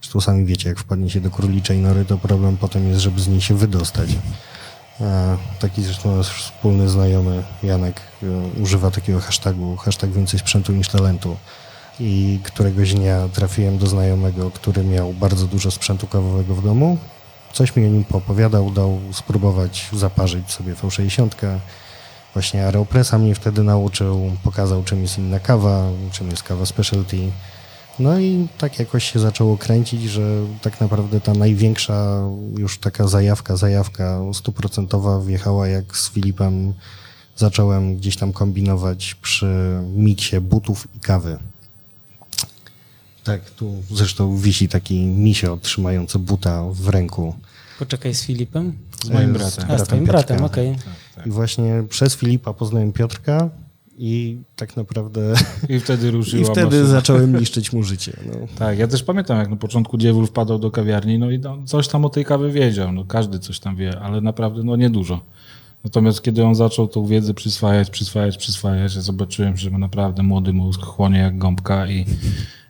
[0.00, 3.28] zresztą sami wiecie, jak wpadnie się do króliczej nory, to problem potem jest, żeby z
[3.28, 4.10] niej się wydostać.
[5.00, 8.26] E, Taki zresztą nasz wspólny znajomy Janek e,
[8.62, 11.36] używa takiego hashtagu, hashtag więcej sprzętu niż talentu.
[12.00, 16.98] I któregoś dnia trafiłem do znajomego, który miał bardzo dużo sprzętu kawowego w domu.
[17.52, 21.58] Coś mi o nim poopowiadał, dał spróbować zaparzyć sobie V60.
[22.34, 25.82] Właśnie Aeropressa mnie wtedy nauczył, pokazał czym jest inna kawa,
[26.12, 27.16] czym jest kawa specialty.
[27.98, 32.22] No i tak jakoś się zaczęło kręcić, że tak naprawdę ta największa
[32.56, 36.74] już taka zajawka, zajawka stuprocentowa wjechała jak z Filipem
[37.36, 41.38] zacząłem gdzieś tam kombinować przy miksie butów i kawy.
[43.24, 47.34] Tak, tu zresztą wisi taki misio trzymający buta w ręku.
[47.78, 48.72] Poczekaj z Filipem.
[49.04, 49.70] Z moim E, bratem.
[49.70, 50.12] A, z twoim Piotrka.
[50.12, 50.76] bratem, okej.
[51.26, 53.48] I właśnie przez Filipa poznałem Piotrka
[53.98, 55.34] i tak naprawdę
[55.68, 56.86] I wtedy ruszyła i wtedy maszyna.
[56.86, 58.12] zacząłem niszczyć mu życie.
[58.26, 58.32] No.
[58.58, 61.88] Tak, ja też pamiętam, jak na początku Dziewul wpadał do kawiarni, no i no, coś
[61.88, 65.20] tam o tej kawie wiedział, no każdy coś tam wie, ale naprawdę no niedużo.
[65.84, 70.82] Natomiast kiedy on zaczął tą wiedzę przyswajać, przyswajać, przyswajać, ja zobaczyłem, że naprawdę młody mózg,
[70.82, 72.06] chłonie jak gąbka i,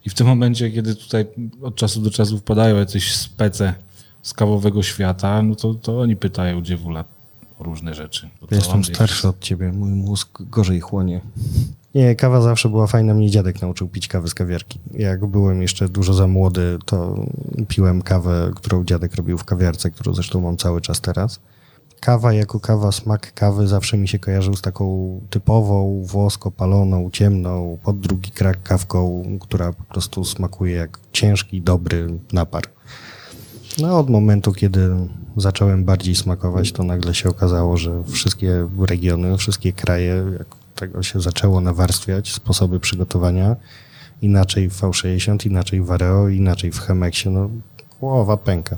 [0.07, 1.27] i w tym momencie, kiedy tutaj
[1.63, 3.75] od czasu do czasu wpadają jacyś spece
[4.23, 7.16] z kawowego świata, no to, to oni pytają Dziewula
[7.59, 8.31] różne rzeczy.
[8.51, 11.21] Ja jestem starszy od ciebie, mój mózg gorzej chłonie.
[11.95, 13.15] Nie, kawa zawsze była fajna.
[13.15, 14.79] Mnie dziadek nauczył pić kawę z kawiarki.
[14.95, 17.27] Jak byłem jeszcze dużo za młody, to
[17.69, 21.41] piłem kawę, którą dziadek robił w kawiarce, którą zresztą mam cały czas teraz.
[22.01, 27.79] Kawa jako kawa, smak kawy zawsze mi się kojarzył z taką typową, włosko paloną, ciemną,
[27.83, 32.76] pod drugi krak kawką, która po prostu smakuje jak ciężki, dobry napar.
[33.79, 34.91] No od momentu, kiedy
[35.37, 41.21] zacząłem bardziej smakować, to nagle się okazało, że wszystkie regiony, wszystkie kraje, jak tego się
[41.21, 43.57] zaczęło nawarstwiać, sposoby przygotowania,
[44.23, 47.51] inaczej w V60, inaczej w Areo, inaczej w Chemexie, no
[48.01, 48.77] głowa pęka.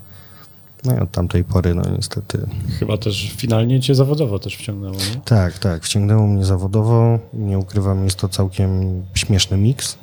[0.85, 2.47] No i od tamtej pory, no niestety.
[2.79, 5.21] Chyba też finalnie cię zawodowo też wciągnęło, nie?
[5.25, 7.19] Tak, tak, wciągnęło mnie zawodowo.
[7.33, 9.99] Nie ukrywam, jest to całkiem śmieszny miks,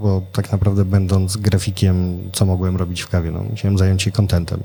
[0.00, 3.30] bo tak naprawdę będąc grafikiem, co mogłem robić w kawie?
[3.30, 4.60] No, musiałem zająć się contentem.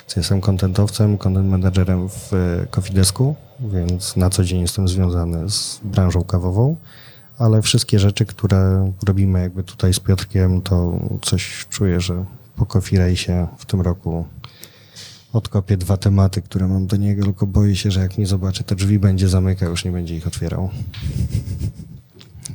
[0.00, 5.80] Więc Jestem contentowcem, content managerem w e, Cofidesku, więc na co dzień jestem związany z
[5.84, 6.76] branżą kawową,
[7.38, 12.24] ale wszystkie rzeczy, które robimy jakby tutaj z Piotrkiem, to coś czuję, że
[12.56, 14.24] po Coffee Race w tym roku
[15.32, 18.74] odkopię dwa tematy, które mam do niego, tylko boję się, że jak mnie zobaczy, to
[18.74, 20.70] drzwi będzie zamykał, już nie będzie ich otwierał.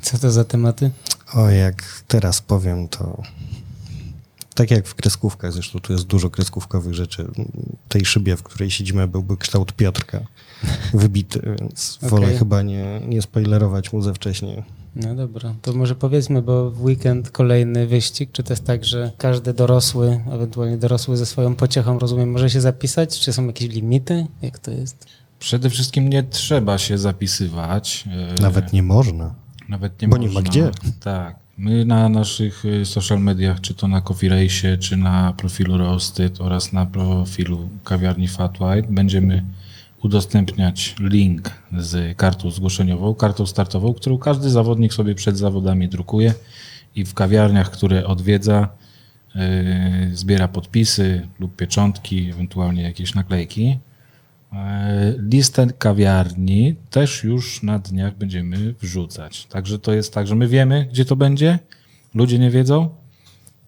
[0.03, 0.91] Co to za tematy?
[1.33, 3.21] O, jak teraz powiem, to
[4.55, 7.27] tak jak w kreskówkach, zresztą tu jest dużo kreskówkowych rzeczy.
[7.85, 10.19] W tej szybie, w której siedzimy, byłby kształt Piotrka
[10.93, 12.37] wybity, więc wolę Okej.
[12.37, 14.63] chyba nie, nie spoilerować mu ze wcześnie.
[14.95, 19.11] No dobra, to może powiedzmy, bo w weekend kolejny wyścig, czy to jest tak, że
[19.17, 23.19] każdy dorosły, ewentualnie dorosły ze swoją pociechą, rozumiem, może się zapisać?
[23.19, 24.27] Czy są jakieś limity?
[24.41, 25.05] Jak to jest?
[25.39, 28.05] Przede wszystkim nie trzeba się zapisywać.
[28.37, 29.35] e, Nawet nie można.
[29.69, 30.71] Nawet nie bo nie ma gdzie.
[30.99, 31.35] Tak.
[31.57, 36.41] My na naszych y, social mediach, czy to na Coffee Race, czy na profilu Roasted
[36.41, 39.43] oraz na profilu kawiarni Fat White będziemy
[40.03, 46.33] udostępniać link z kartą zgłoszeniową, kartą startową, którą każdy zawodnik sobie przed zawodami drukuje
[46.95, 48.67] i w kawiarniach, które odwiedza,
[49.35, 53.79] y, zbiera podpisy lub pieczątki, ewentualnie jakieś naklejki.
[54.53, 59.45] E, Listę kawiarni też już na dniach będziemy wrzucać.
[59.45, 61.59] Także to jest tak, że my wiemy, gdzie to będzie,
[62.15, 62.89] ludzie nie wiedzą,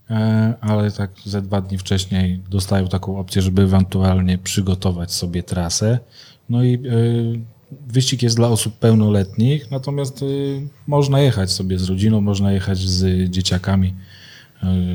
[0.09, 5.99] e, ale tak ze dwa dni wcześniej dostają taką opcję, żeby ewentualnie przygotować sobie trasę.
[6.49, 6.79] No i e,
[7.87, 10.25] wyścig jest dla osób pełnoletnich, natomiast
[10.87, 13.93] można jechać sobie z rodziną, można jechać z dzieciakami,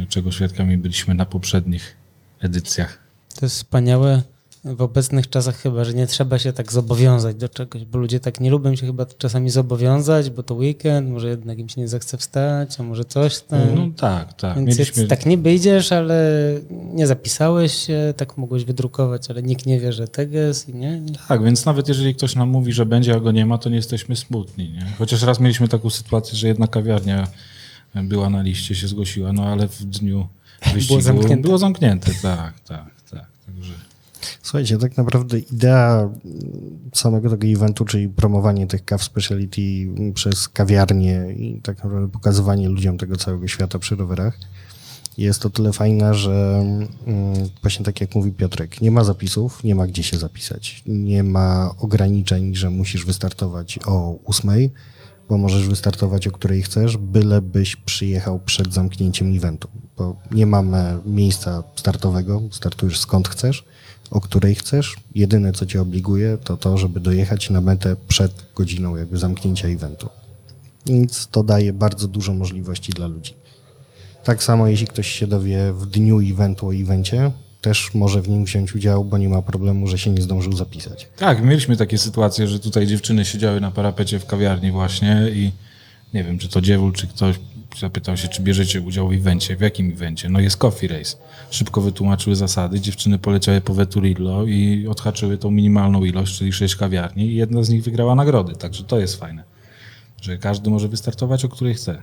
[0.09, 1.97] czego świadkami byliśmy na poprzednich
[2.41, 2.99] edycjach.
[3.41, 4.23] To jest wspaniałe
[4.65, 8.41] w obecnych czasach chyba, że nie trzeba się tak zobowiązać do czegoś, bo ludzie tak
[8.41, 12.19] nie lubią się chyba czasami zobowiązać, bo to weekend, może jednak im się nie zachce
[12.19, 13.75] wstać, a może coś tam.
[13.75, 14.57] No tak, tak.
[14.57, 15.07] Więc Mieliśmy...
[15.07, 16.31] tak niby idziesz, ale
[16.71, 21.01] nie zapisałeś się, tak mogłeś wydrukować, ale nikt nie wie, że tego jest i nie.
[21.01, 21.13] nie.
[21.29, 23.77] Tak, więc nawet jeżeli ktoś nam mówi, że będzie, a go nie ma, to nie
[23.77, 24.73] jesteśmy smutni.
[24.73, 24.87] Nie?
[24.99, 27.27] Chociaż raz mieliśmy taką sytuację, że jedna kawiarnia
[27.95, 30.29] była na liście, się zgłosiła, no ale w dniu
[30.75, 31.43] wyścigu zamknięte.
[31.43, 32.11] było zamknięte.
[32.23, 33.00] Tak, tak,
[34.43, 36.11] Słuchajcie, tak naprawdę idea
[36.95, 39.63] samego tego eventu, czyli promowanie tych kaw speciality
[40.15, 44.39] przez kawiarnie i tak naprawdę pokazywanie ludziom tego całego świata przy rowerach
[45.19, 46.65] jest o tyle fajna, że
[47.07, 50.83] mm, właśnie tak jak mówi Piotrek, nie ma zapisów, nie ma gdzie się zapisać.
[50.87, 54.71] Nie ma ograniczeń, że musisz wystartować o ósmej,
[55.29, 59.69] bo możesz wystartować o której chcesz, bylebyś przyjechał przed zamknięciem eventu.
[59.97, 63.65] Bo nie mamy miejsca startowego, startujesz skąd chcesz,
[64.11, 64.97] o której chcesz.
[65.15, 70.09] Jedyne, co cię obliguje, to to, żeby dojechać na metę przed godziną jakby zamknięcia eventu.
[70.87, 73.35] Więc to daje bardzo dużo możliwości dla ludzi.
[74.25, 78.45] Tak samo, jeśli ktoś się dowie w dniu eventu o evencie, też może w nim
[78.45, 81.09] wziąć udział, bo nie ma problemu, że się nie zdążył zapisać.
[81.17, 85.53] tak, mieliśmy takie sytuacje, że tutaj dziewczyny siedziały na parapecie w kawiarni właśnie i
[86.15, 87.37] nie wiem, czy to dziewul, czy ktoś
[87.79, 89.57] zapytał się, czy bierzecie udział w evencie.
[89.57, 90.29] W jakim evencie?
[90.29, 91.17] No jest Coffee Race.
[91.51, 97.27] Szybko wytłumaczyły zasady, dziewczyny poleciały po Veturillo i odhaczyły tą minimalną ilość, czyli sześć kawiarni
[97.27, 99.45] i jedna z nich wygrała nagrody, także to jest fajne,
[100.23, 102.03] że każdy może wystartować, o której chce.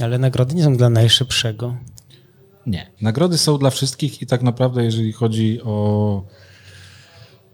[0.00, 1.76] Ale nagrody nie są dla najszybszego.
[2.66, 2.90] Nie.
[3.00, 6.24] Nagrody są dla wszystkich i tak naprawdę, jeżeli chodzi o,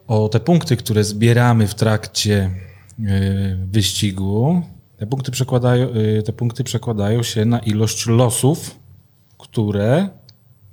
[0.07, 2.50] o te punkty, które zbieramy w trakcie
[3.00, 3.04] y,
[3.66, 4.62] wyścigu,
[4.96, 8.80] te punkty, przekładają, y, te punkty przekładają się na ilość losów,
[9.38, 10.09] które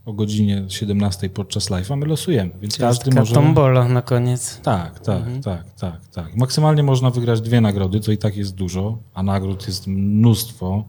[0.05, 2.51] o godzinie 17 podczas live'a my losujemy.
[2.61, 3.35] Więc Czyli każdy może...
[3.35, 4.59] tombola na koniec.
[4.63, 6.35] Tak, tak, tak, tak, tak.
[6.35, 10.83] Maksymalnie można wygrać dwie nagrody, co i tak jest dużo, a nagród jest mnóstwo.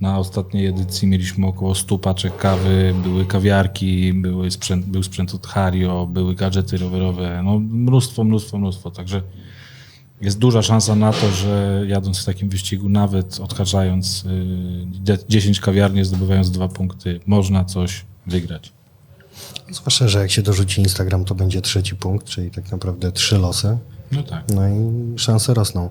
[0.00, 5.46] Na ostatniej edycji mieliśmy około 100 paczek kawy, były kawiarki, były sprzęt, był sprzęt od
[5.46, 8.90] Hario, były gadżety rowerowe, no mnóstwo, mnóstwo, mnóstwo.
[8.90, 9.22] Także
[10.24, 14.24] jest duża szansa na to, że jadąc w takim wyścigu, nawet odhaczając
[15.08, 18.72] y, 10 kawiarni, zdobywając dwa punkty, można coś wygrać.
[19.70, 23.78] Zwłaszcza, że jak się dorzuci Instagram, to będzie trzeci punkt, czyli tak naprawdę trzy losy.
[24.12, 24.44] No tak.
[24.54, 25.90] No i szanse rosną.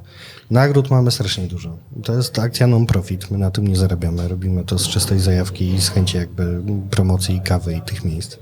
[0.52, 1.78] Nagród mamy strasznie dużo.
[2.04, 4.28] To jest akcja non-profit, my na tym nie zarabiamy.
[4.28, 8.38] Robimy to z czystej zajawki i z chęci jakby promocji kawy i tych miejsc.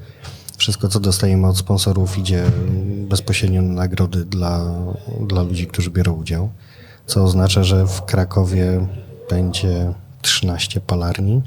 [0.62, 2.44] Wszystko, co dostajemy od sponsorów, idzie
[3.10, 4.72] bezpośrednio na nagrody dla,
[5.28, 6.50] dla ludzi, którzy biorą udział.
[7.06, 8.88] Co oznacza, że w Krakowie
[9.30, 11.42] będzie 13 palarni.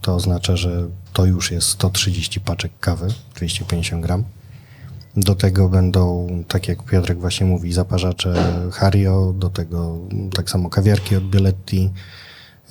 [0.00, 4.24] To oznacza, że to już jest 130 paczek kawy, 250 gram.
[5.16, 9.98] Do tego będą, tak jak Piotrek właśnie mówi, zaparzacze Hario, do tego
[10.34, 11.90] tak samo kawiarki od Bieletti.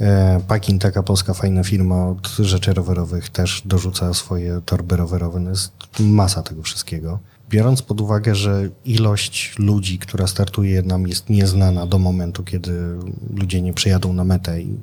[0.01, 5.39] E, Pakin, taka polska fajna firma od rzeczy rowerowych, też dorzuca swoje torby rowerowe.
[5.39, 7.19] No jest masa tego wszystkiego.
[7.49, 12.97] Biorąc pod uwagę, że ilość ludzi, która startuje nam jest nieznana do momentu, kiedy
[13.33, 14.77] ludzie nie przyjadą na metę i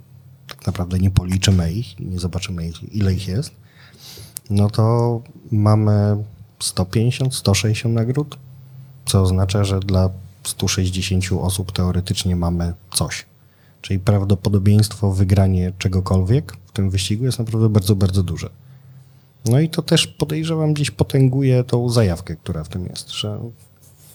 [0.48, 3.50] tak naprawdę nie policzymy ich, nie zobaczymy ich, ile ich jest,
[4.50, 5.20] no to
[5.50, 6.16] mamy
[6.58, 8.38] 150, 160 nagród,
[9.06, 10.10] co oznacza, że dla
[10.44, 13.31] 160 osób teoretycznie mamy coś.
[13.82, 18.50] Czyli prawdopodobieństwo wygrania czegokolwiek w tym wyścigu jest naprawdę bardzo, bardzo duże.
[19.44, 23.40] No i to też podejrzewam gdzieś potęguje tą zajawkę, która w tym jest, że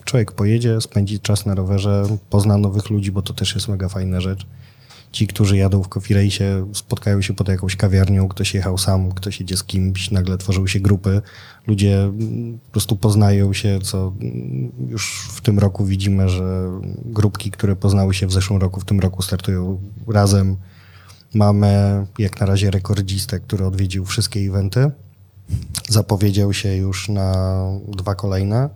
[0.05, 4.21] człowiek pojedzie, spędzi czas na rowerze, pozna nowych ludzi, bo to też jest mega fajna
[4.21, 4.45] rzecz.
[5.11, 6.31] Ci, którzy jadą w Coffee
[6.73, 10.79] spotkają się pod jakąś kawiarnią, ktoś jechał sam, ktoś jedzie z kimś, nagle tworzyły się
[10.79, 11.21] grupy,
[11.67, 16.71] ludzie mm, po prostu poznają się, co mm, już w tym roku widzimy, że
[17.05, 20.57] grupki, które poznały się w zeszłym roku, w tym roku startują razem.
[21.33, 24.91] Mamy jak na razie rekordzistę, który odwiedził wszystkie eventy.
[25.89, 27.55] Zapowiedział się już na
[27.87, 28.69] dwa kolejne.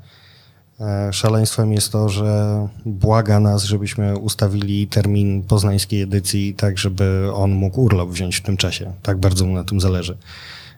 [0.82, 7.52] E, Szaleństwem jest to, że błaga nas, żebyśmy ustawili termin poznańskiej edycji tak, żeby on
[7.52, 8.92] mógł urlop wziąć w tym czasie.
[9.04, 10.18] Tak bardzo mu na tym zależy.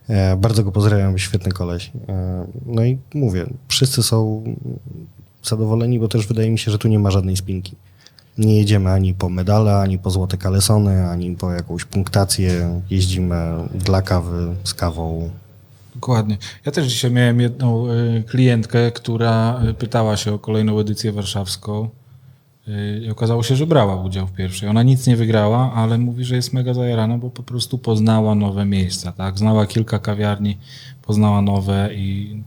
[0.08, 1.92] E, Bardzo go pozdrawiam, świetny koleś.
[2.08, 4.44] E, No i mówię, wszyscy są
[5.42, 7.76] zadowoleni, bo też wydaje mi się, że tu nie ma żadnej spinki.
[8.38, 12.80] Nie jedziemy ani po medale, ani po złote kalesony, ani po jakąś punktację.
[12.90, 13.36] Jeździmy
[13.74, 15.30] dla kawy, z kawą.
[15.94, 16.36] Dokładnie.
[16.66, 21.88] Ja też dzisiaj miałem jedną y, klientkę, która y, pytała się o kolejną edycję warszawską
[22.68, 24.68] y, i okazało się, że brała udział w pierwszej.
[24.68, 28.64] Ona nic nie wygrała, ale mówi, że jest mega zajarana, bo po prostu poznała nowe
[28.64, 29.38] miejsca, tak?
[29.38, 30.58] Znała kilka kawiarni,
[31.02, 32.42] poznała nowe i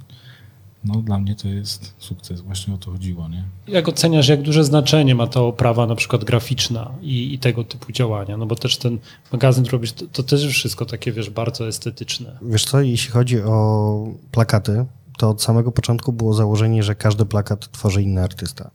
[0.88, 2.41] no, dla mnie to jest sukces.
[2.41, 3.43] Właśnie o to chodziło, nie?
[3.67, 7.91] Jak oceniasz, jak duże znaczenie ma ta oprawa na przykład graficzna i, i tego typu
[7.91, 8.38] działania?
[8.38, 9.00] No bo też ten
[9.32, 12.38] magazyn, który robisz, to, to też jest wszystko takie, wiesz, bardzo estetyczne.
[12.41, 14.86] Wiesz co, jeśli chodzi o plakaty,
[15.17, 18.71] to od samego początku było założenie, że każdy plakat tworzy inny artysta.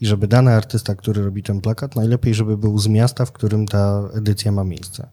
[0.00, 3.66] I żeby dany artysta, który robi ten plakat, najlepiej, żeby był z miasta, w którym
[3.66, 5.08] ta edycja ma miejsce.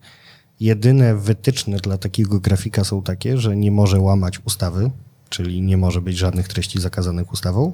[0.59, 4.91] Jedyne wytyczne dla takiego grafika są takie, że nie może łamać ustawy,
[5.34, 7.74] czyli nie może być żadnych treści zakazanych ustawą.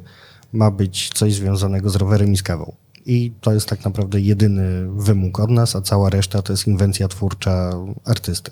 [0.54, 2.76] Ma być coś związanego z rowerem i z kawą.
[3.06, 7.08] I to jest tak naprawdę jedyny wymóg od nas, a cała reszta to jest inwencja
[7.08, 7.72] twórcza
[8.06, 8.52] artysty.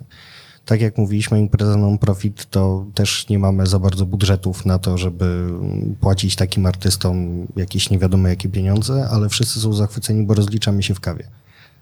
[0.65, 5.49] Tak jak mówiliśmy, impreza non-profit, to też nie mamy za bardzo budżetów na to, żeby
[6.01, 10.93] płacić takim artystom jakieś nie wiadomo jakie pieniądze, ale wszyscy są zachwyceni, bo rozliczamy się
[10.93, 11.27] w kawie.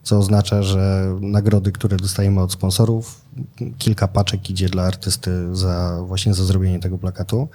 [0.06, 3.22] Co oznacza, że nagrody, które dostajemy od sponsorów,
[3.78, 7.48] kilka paczek idzie dla artysty za właśnie za zrobienie tego plakatu.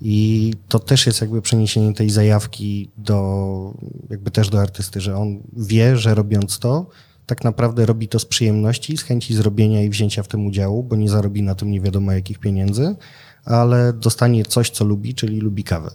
[0.00, 3.74] I to też jest jakby przeniesienie tej zajawki do,
[4.10, 6.86] jakby też do artysty, że on wie, że robiąc to,
[7.26, 10.96] tak naprawdę robi to z przyjemności, z chęci zrobienia i wzięcia w tym udziału, bo
[10.96, 12.96] nie zarobi na tym nie wiadomo jakich pieniędzy,
[13.44, 15.90] ale dostanie coś, co lubi, czyli lubi kawę.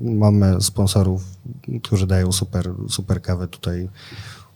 [0.00, 1.24] Mamy sponsorów,
[1.82, 3.88] którzy dają super, super kawę tutaj.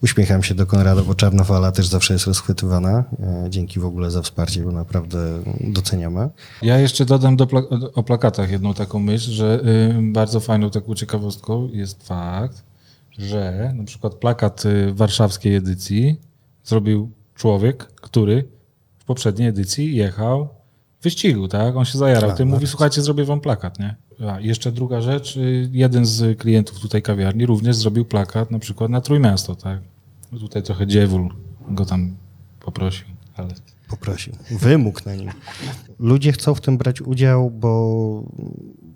[0.02, 3.04] Uśmiecham się do Konrada, bo Czarna Fala też zawsze jest rozchwytywana.
[3.20, 5.18] E, Dzięki w ogóle za wsparcie, bo naprawdę
[5.60, 6.28] doceniamy.
[6.62, 7.48] Ja jeszcze dodam do
[7.94, 9.60] o plakatach jedną taką myśl, że
[9.98, 12.64] y, bardzo fajną taką ciekawostką jest fakt,
[13.18, 16.20] że na przykład plakat y, warszawskiej edycji
[16.64, 18.48] zrobił człowiek, który
[18.98, 20.48] w poprzedniej edycji jechał
[21.00, 21.76] w wyścigu, tak?
[21.76, 22.70] On się zajarał Tak, tym, mówi, tak.
[22.70, 23.96] słuchajcie, zrobię wam plakat, nie?
[24.20, 28.90] A jeszcze druga rzecz, y, jeden z klientów tutaj kawiarni również zrobił plakat na przykład
[28.90, 29.80] na Trójmiasto, tak?
[30.30, 31.28] Tutaj trochę dziewul
[31.68, 32.16] go tam
[32.60, 33.48] poprosił, ale...
[33.88, 34.32] Poprosił.
[34.50, 35.30] Wymógł na nim.
[35.98, 38.22] Ludzie chcą w tym brać udział, bo,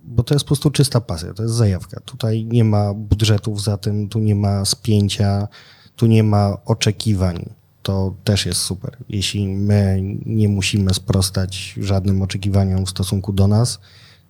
[0.05, 2.01] bo to jest po prostu czysta pasja, to jest zajawka.
[2.01, 5.49] Tutaj nie ma budżetów za tym, tu nie ma spięcia,
[5.97, 7.51] tu nie ma oczekiwań.
[7.83, 8.97] To też jest super.
[9.09, 13.81] Jeśli my nie musimy sprostać żadnym oczekiwaniom w stosunku do nas,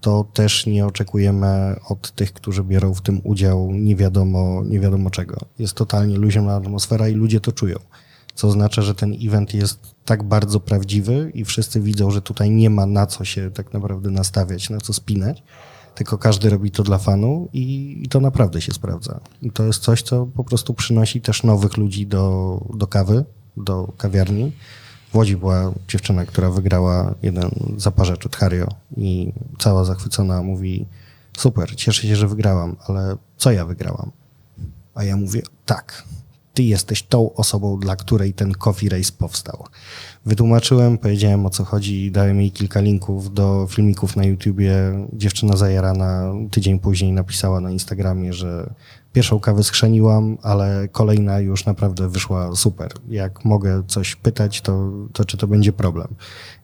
[0.01, 5.11] to też nie oczekujemy od tych, którzy biorą w tym udział nie wiadomo, nie wiadomo
[5.11, 5.36] czego.
[5.59, 7.76] Jest totalnie luźna atmosfera i ludzie to czują.
[8.34, 12.70] Co oznacza, że ten event jest tak bardzo prawdziwy i wszyscy widzą, że tutaj nie
[12.70, 15.42] ma na co się tak naprawdę nastawiać, na co spinać,
[15.94, 19.20] tylko każdy robi to dla fanu i, i to naprawdę się sprawdza.
[19.42, 23.24] I to jest coś, co po prostu przynosi też nowych ludzi do, do kawy,
[23.57, 24.53] do kawiarni.
[25.12, 30.86] W Łodzi była dziewczyna, która wygrała jeden zaparzecz od Hario i cała zachwycona mówi
[31.36, 34.11] super, cieszę się, że wygrałam, ale co ja wygrałam?
[34.94, 36.04] A ja mówię tak,
[36.54, 39.64] ty jesteś tą osobą, dla której ten coffee race powstał.
[40.26, 44.72] Wytłumaczyłem, powiedziałem o co chodzi i dałem jej kilka linków do filmików na YouTubie.
[45.12, 48.74] Dziewczyna zajarana tydzień później napisała na Instagramie, że
[49.12, 52.92] pierwszą kawę schrzeniłam, ale kolejna już naprawdę wyszła super.
[53.08, 56.08] Jak mogę coś pytać, to, to czy to będzie problem?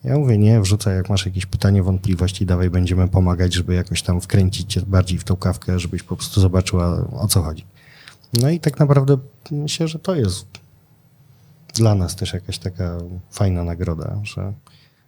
[0.04, 4.20] Ja mówię, nie, wrzucaj, jak masz jakieś pytanie, wątpliwości, dawaj, będziemy pomagać, żeby jakoś tam
[4.20, 7.64] wkręcić cię bardziej w tą kawkę, żebyś po prostu zobaczyła, o co chodzi.
[8.32, 9.18] No i tak naprawdę
[9.50, 10.46] myślę, że to jest
[11.74, 12.98] dla nas też jakaś taka
[13.30, 14.52] fajna nagroda, że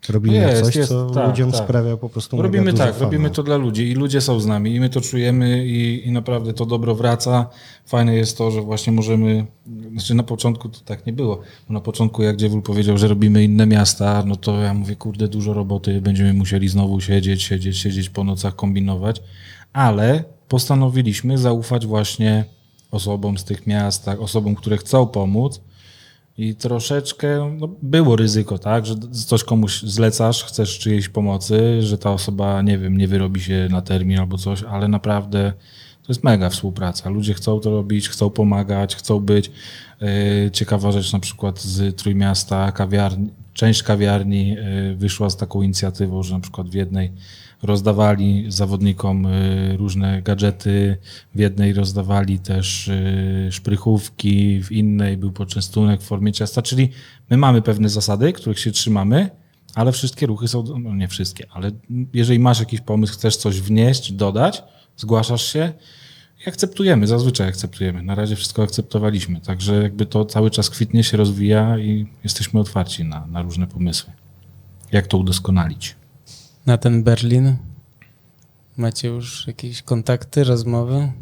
[0.09, 1.65] robimy Jest, coś, jest, co tak, ludziom tak.
[1.65, 4.81] sprawia po prostu Robimy tak, robimy to dla ludzi i ludzie są z nami i
[4.81, 7.47] my to czujemy i, i naprawdę to dobro wraca.
[7.87, 9.47] Fajne jest to, że właśnie możemy,
[9.93, 13.45] znaczy na początku to tak nie było, bo na początku jak Dziewul powiedział, że robimy
[13.45, 18.11] inne miasta, no to ja mówię, kurde, dużo roboty, będziemy musieli znowu siedzieć, siedzieć, siedzieć
[18.11, 19.23] po nocach, kombinować,
[19.73, 22.45] ale postanowiliśmy zaufać właśnie
[22.91, 25.61] osobom z tych miast, tak, osobom, które chcą pomóc
[26.39, 28.95] i troszeczkę no, było ryzyko, tak, że
[29.27, 33.83] coś komuś zlecasz, chcesz czyjejś pomocy, że ta osoba, nie wiem, nie wyrobi się na
[33.83, 35.53] termin albo coś, ale naprawdę
[36.03, 37.11] to jest mega współpraca.
[37.11, 39.51] Ludzie chcą to robić, chcą pomagać, chcą być.
[40.01, 46.23] Yy, Ciekawa rzecz na przykład z Trójmiasta, kawiarni, część kawiarni yy, wyszła z taką inicjatywą,
[46.23, 47.13] że na przykład w jednej
[47.63, 50.97] rozdawali zawodnikom y, różne gadżety,
[51.35, 56.89] w jednej rozdawali też y, szprychówki, w innej był poczęstunek w formie ciasta, czyli
[57.31, 59.31] my mamy pewne zasady, których się trzymamy,
[59.75, 61.71] ale wszystkie ruchy są, no nie wszystkie, ale
[62.15, 64.63] jeżeli masz jakiś pomysł, chcesz coś wnieść, dodać,
[64.97, 65.73] zgłaszasz się
[66.47, 68.03] i akceptujemy, zazwyczaj akceptujemy.
[68.03, 73.05] Na razie wszystko akceptowaliśmy, także jakby to cały czas kwitnie, się rozwija i jesteśmy otwarci
[73.05, 74.13] na, na różne pomysły.
[74.93, 75.98] Jak to udoskonalić?
[76.69, 77.57] Na ten Berlin
[78.77, 81.13] macie już jakieś kontakty, rozmowy?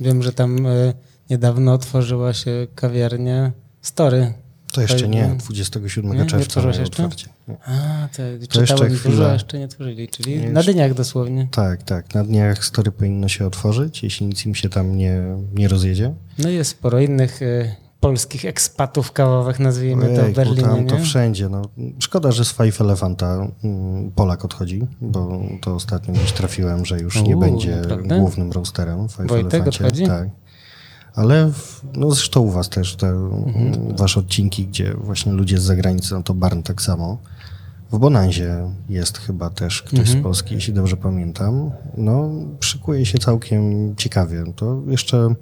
[0.00, 0.92] Wiem, że tam e,
[1.30, 4.32] niedawno otworzyła się kawiarnia Story.
[4.72, 5.34] To jeszcze nie, Nie?
[5.38, 6.18] 27 Nie?
[6.18, 6.84] Nie czerwca mają jeszcze?
[7.04, 7.28] otwarcie.
[7.48, 7.56] Nie.
[7.66, 8.16] A, to,
[8.52, 9.32] To jeszcze dużo, chwilę.
[9.32, 11.48] jeszcze nie otworzyli, czyli Jeszcze- na dyniach dosłownie.
[11.50, 12.14] Tak, tak.
[12.14, 15.22] Na dniach story powinno się otworzyć, jeśli nic im się tam nie,
[15.54, 16.14] nie rozjedzie.
[16.38, 21.48] No jest sporo innych e, polskich ekspatów kawowych, nazwijmy to w Berlinie, tam to wszędzie.
[21.48, 21.62] No.
[21.98, 27.22] Szkoda, że z Five Elefanta mm, Polak odchodzi, bo to ostatnio gdzieś trafiłem, że już
[27.22, 28.18] nie Uuu, będzie naprawdę?
[28.18, 30.06] głównym roasterem w Five Wojtek odchodzi?
[30.06, 30.28] Tak.
[31.14, 33.96] Ale w, no zresztą u was też te Mhm.
[33.96, 37.18] wasze odcinki, gdzie właśnie ludzie z zagranicy, no to Barn tak samo.
[37.94, 40.20] W Bonanzie jest chyba też ktoś Mhm.
[40.20, 41.70] z Polski, jeśli dobrze pamiętam.
[41.96, 42.30] No,
[42.60, 44.44] szykuje się całkiem ciekawie.
[44.56, 45.34] To jeszcze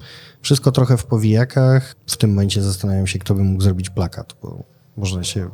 [0.42, 1.94] wszystko trochę w powijakach.
[2.06, 4.62] W tym momencie zastanawiam się, kto by mógł zrobić plakat, bo
[4.96, 5.50] można się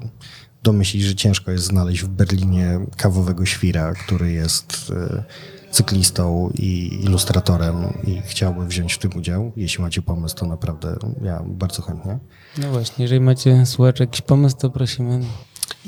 [0.63, 5.25] domyślić, że ciężko jest znaleźć w Berlinie kawowego świra, który jest e,
[5.71, 7.77] cyklistą i ilustratorem
[8.07, 9.53] i chciałby wziąć w tym udział.
[9.57, 12.19] Jeśli macie pomysł, to naprawdę ja bardzo chętnie.
[12.59, 15.21] No właśnie, jeżeli macie słuchacze jakiś pomysł, to prosimy.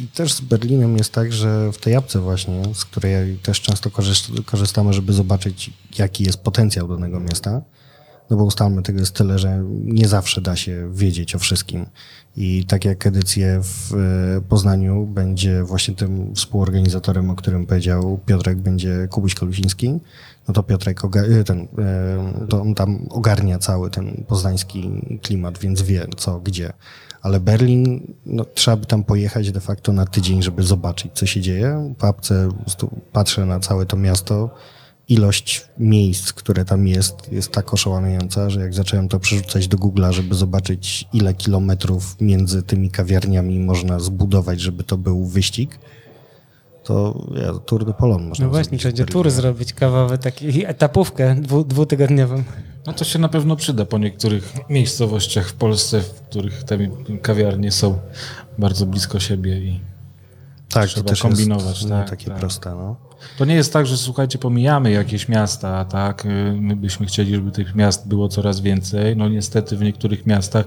[0.00, 3.90] I też z Berlinem jest tak, że w tej apce właśnie, z której też często
[3.90, 7.62] korzyst- korzystamy, żeby zobaczyć, jaki jest potencjał danego miasta,
[8.30, 11.86] no bo ustalmy, tego jest tyle, że nie zawsze da się wiedzieć o wszystkim.
[12.36, 18.58] I tak jak edycję w e, Poznaniu będzie właśnie tym współorganizatorem, o którym powiedział Piotrek,
[18.58, 20.00] będzie Kubuś Kolusiński,
[20.48, 24.90] no to Piotrek oga- ten, e, to on tam ogarnia cały ten poznański
[25.22, 26.72] klimat, więc wie co, gdzie.
[27.22, 31.40] Ale Berlin, no, trzeba by tam pojechać de facto na tydzień, żeby zobaczyć, co się
[31.40, 31.94] dzieje.
[31.98, 34.50] W apce po prostu patrzę na całe to miasto.
[35.08, 40.12] Ilość miejsc, które tam jest, jest tak oszałamiająca, że jak zacząłem to przerzucać do Google'a,
[40.12, 45.78] żeby zobaczyć, ile kilometrów między tymi kawiarniami można zbudować, żeby to był wyścig,
[46.84, 51.34] to ja, Tour de Polon można No właśnie, zrobić trzeba tur zrobić kawowy, taki etapówkę
[51.34, 52.42] dwu, dwutygodniową.
[52.86, 56.78] No to się na pewno przyda po niektórych miejscowościach w Polsce, w których te
[57.22, 57.98] kawiarnie są
[58.58, 59.80] bardzo blisko siebie i
[60.68, 62.38] Tak, trzeba to też kombinować, jest tak, takie tak.
[62.38, 62.70] proste.
[62.70, 62.96] No.
[63.38, 66.26] to nie jest tak, że słuchajcie, pomijamy jakieś miasta, tak?
[66.26, 66.28] Y,
[66.60, 69.16] My byśmy chcieli, żeby tych miast było coraz więcej.
[69.16, 70.64] No niestety w niektórych miastach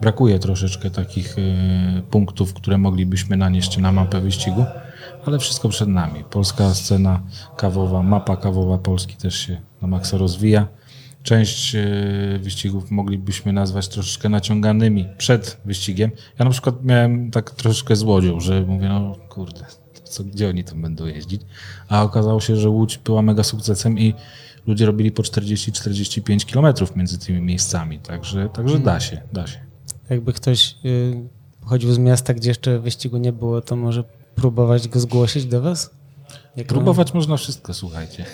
[0.00, 4.64] brakuje troszeczkę takich y, punktów, które moglibyśmy nanieść na mapę wyścigu,
[5.26, 6.24] ale wszystko przed nami.
[6.30, 7.22] Polska scena
[7.56, 10.68] kawowa, mapa kawowa Polski też się na maksa rozwija.
[11.22, 11.84] Część e,
[12.38, 16.10] wyścigów moglibyśmy nazwać troszeczkę naciąganymi przed wyścigiem.
[16.38, 19.66] Ja na przykład miałem tak troszeczkę z Łodzią, że mówię, no kurde,
[20.04, 21.42] co, gdzie oni tam będą jeździć?
[21.88, 24.14] A okazało się, że Łódź była mega sukcesem i
[24.66, 29.58] ludzie robili po 40-45 kilometrów między tymi miejscami, także, także da się, da się.
[30.10, 31.28] Jakby ktoś y,
[31.60, 34.04] pochodził z miasta, gdzie jeszcze wyścigu nie było, to może
[34.36, 35.90] próbować go zgłosić do was?
[36.56, 38.24] Jak Próbować można wszystko, słuchajcie.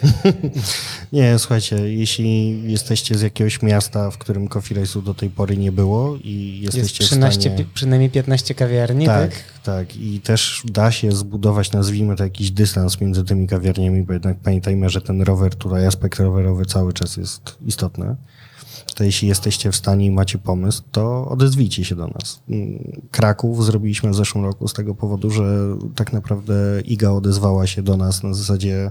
[1.13, 5.73] Nie, słuchajcie, jeśli jesteście z jakiegoś miasta, w którym Coffee Race'u do tej pory nie
[5.73, 7.69] było i Jest jesteście 13, w stanie...
[7.75, 9.31] przynajmniej 15 kawiarni, tak?
[9.31, 9.97] Tak, tak.
[9.97, 14.91] I też da się zbudować, nazwijmy to, jakiś dystans między tymi kawiarniami, bo jednak pamiętajmy,
[14.91, 18.17] że ten rower tutaj, aspekt rowerowy cały czas jest istotny.
[18.95, 22.41] To jeśli jesteście w stanie i macie pomysł, to odezwijcie się do nas.
[22.49, 26.55] Mm, Kraków zrobiliśmy w zeszłym roku z tego powodu, że tak naprawdę
[26.85, 28.91] Iga odezwała się do nas na zasadzie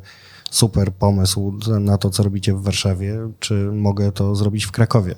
[0.51, 5.15] super pomysł na to, co robicie w Warszawie, czy mogę to zrobić w Krakowie.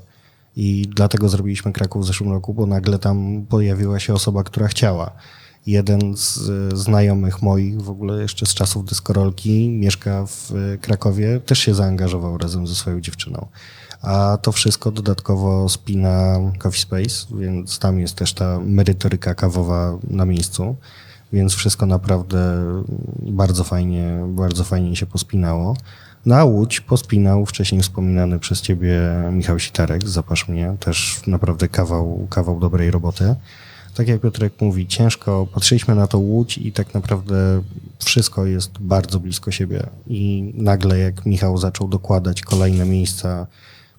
[0.55, 5.11] I dlatego zrobiliśmy Kraków w zeszłym roku, bo nagle tam pojawiła się osoba, która chciała.
[5.65, 11.39] Jeden z e, znajomych moich, w ogóle jeszcze z czasów dyskorolki, mieszka w e, Krakowie,
[11.39, 13.47] też się zaangażował razem ze swoją dziewczyną.
[14.03, 20.25] A to wszystko dodatkowo spina Coffee Space, więc tam jest też ta merytoryka kawowa na
[20.25, 20.75] miejscu.
[21.33, 22.63] Więc wszystko naprawdę
[23.19, 25.75] bardzo fajnie, bardzo fajnie się pospinało.
[26.25, 28.99] Na Łódź pospinał wcześniej wspominany przez ciebie
[29.31, 33.35] Michał Sitarek, zapasz mnie, też naprawdę kawał, kawał dobrej roboty.
[33.95, 37.61] Tak jak Piotrek mówi, ciężko, patrzyliśmy na to Łódź i tak naprawdę
[38.05, 39.83] wszystko jest bardzo blisko siebie.
[40.07, 43.47] I nagle jak Michał zaczął dokładać kolejne miejsca,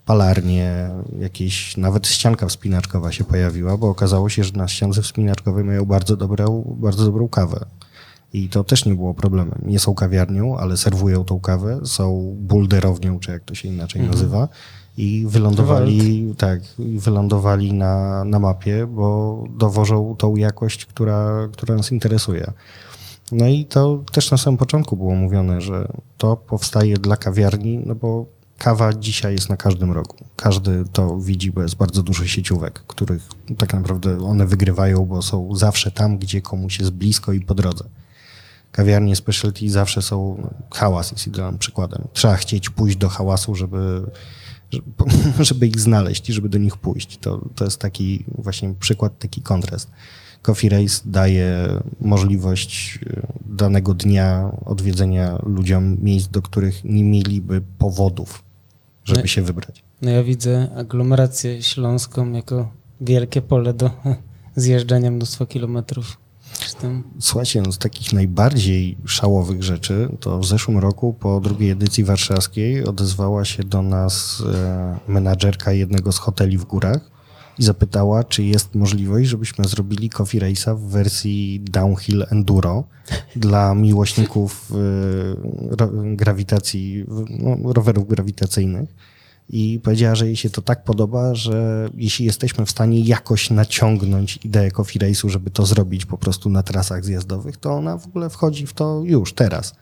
[0.05, 5.84] palarnie, jakieś, nawet ścianka wspinaczkowa się pojawiła, bo okazało się, że na ściance wspinaczkowej mają
[5.84, 7.66] bardzo dobrą, bardzo dobrą kawę.
[8.32, 9.59] I to też nie było problemem.
[9.66, 14.48] Nie są kawiarnią, ale serwują tą kawę, są bulderownią, czy jak to się inaczej nazywa.
[14.96, 22.52] I wylądowali, tak, wylądowali na, na mapie, bo dowożą tą jakość, która, która nas interesuje.
[23.32, 25.88] No i to też na samym początku było mówione, że
[26.18, 28.26] to powstaje dla kawiarni, no bo
[28.64, 30.16] kawa dzisiaj jest na każdym rogu.
[30.36, 35.56] Każdy to widzi, bo jest bardzo dużo sieciówek, których tak naprawdę one wygrywają, bo są
[35.56, 37.84] zawsze tam, gdzie komuś jest blisko i po drodze.
[38.72, 42.08] Kawiarnie specialty zawsze są, no, hałas jest idealnym przykładem.
[42.12, 44.02] Trzeba chcieć pójść do hałasu, żeby,
[45.38, 47.18] żeby, ich znaleźć i żeby do nich pójść.
[47.18, 49.90] To, to jest taki właśnie przykład, taki kontrast.
[50.42, 51.68] Coffee Race daje
[52.00, 58.43] możliwość y, danego dnia odwiedzenia ludziom miejsc, do których nie mieliby powodów,
[59.05, 59.26] żeby No.
[59.26, 59.84] się wybrać.
[60.02, 63.90] No ja widzę aglomerację śląską jako wielkie pole do
[64.57, 66.16] zjeżdżania mnóstwo kilometrów.
[67.20, 72.84] Słuchajcie, no z takich najbardziej szałowych rzeczy, to w zeszłym roku po drugiej edycji warszawskiej
[72.84, 77.11] odezwała się do nas e, menadżerka jednego z hoteli w górach
[77.59, 82.84] i zapytała, czy jest możliwość, żebyśmy zrobili Coffee Race'a w wersji downhill enduro
[83.36, 84.72] dla miłośników
[85.70, 87.05] ro, grawitacji,
[87.38, 88.94] no, rowerów grawitacyjnych.
[89.48, 94.38] I powiedziała, że jej się to tak podoba, że jeśli jesteśmy w stanie jakoś naciągnąć
[94.44, 98.30] ideę Coffee Race'u, żeby to zrobić po prostu na trasach zjazdowych, to ona w ogóle
[98.30, 99.74] wchodzi w to już, teraz.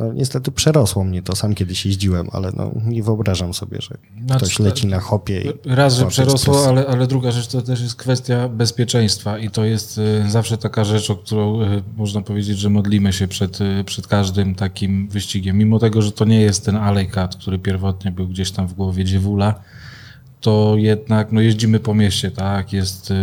[0.00, 4.44] No, niestety przerosło mnie to, sam kiedyś jeździłem, ale no, nie wyobrażam sobie, że Znaczy,
[4.44, 5.40] ktoś leci na hopie.
[5.40, 9.64] I Raz, że przerosło, ale, ale druga rzecz to też jest kwestia bezpieczeństwa i to
[9.64, 13.84] jest y, zawsze taka rzecz, o którą y, można powiedzieć, że modlimy się przed, y,
[13.84, 15.58] przed każdym takim wyścigiem.
[15.58, 19.04] Mimo tego, że to nie jest ten alejkat, który pierwotnie był gdzieś tam w głowie
[19.04, 19.54] dziewula,
[20.40, 22.72] to jednak no, jeździmy po mieście, tak?
[22.72, 23.14] Jest y,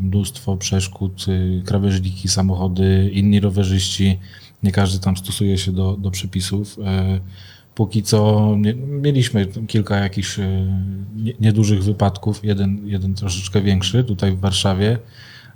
[0.00, 4.18] mnóstwo przeszkód, y, krawężniki, samochody, inni rowerzyści.
[4.62, 6.78] Nie każdy tam stosuje się do, do przepisów.
[6.78, 6.82] Y,
[7.74, 10.66] póki co nie, mieliśmy kilka jakichś y,
[11.16, 14.98] nie, niedużych wypadków, jeden, jeden troszeczkę większy tutaj w Warszawie.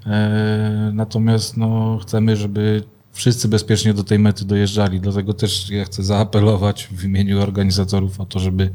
[0.07, 2.83] E, Natomiast no, chcemy, żeby
[3.13, 5.01] wszyscy bezpiecznie do tej mety dojeżdżali.
[5.01, 8.71] Dlatego też ja chcę zaapelować w imieniu organizatorów o to, żeby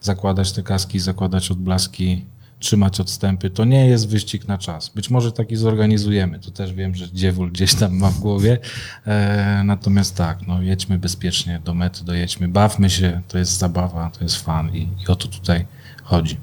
[0.00, 2.24] zakładać te kaski, zakładać odblaski,
[2.62, 3.50] trzymać odstępy.
[3.50, 4.88] To nie jest wyścig na czas.
[4.88, 6.38] Być może taki zorganizujemy.
[6.38, 8.58] To też wiem, że dziewul gdzieś tam ma w głowie.
[9.06, 14.24] E, natomiast tak, no, jedźmy bezpiecznie do mety, dojedźmy, bawmy się, to jest zabawa, to
[14.24, 15.66] jest fan i, i o to tutaj
[16.02, 16.36] chodzi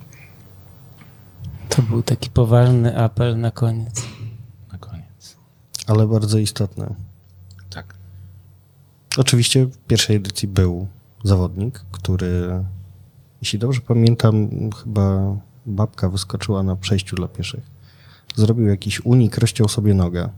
[1.69, 4.05] to był taki poważny apel na koniec.
[4.71, 5.37] na koniec.
[5.87, 6.95] Ale bardzo istotne.
[7.69, 7.95] Tak.
[9.17, 10.87] Oczywiście w pierwszej edycji był
[11.23, 12.63] zawodnik, który,
[13.41, 14.49] jeśli dobrze pamiętam,
[14.83, 15.35] chyba
[15.69, 17.63] babka wyskoczyła na przejściu dla pieszych.
[18.35, 20.29] Zrobił jakiś unik, rozciął sobie nogę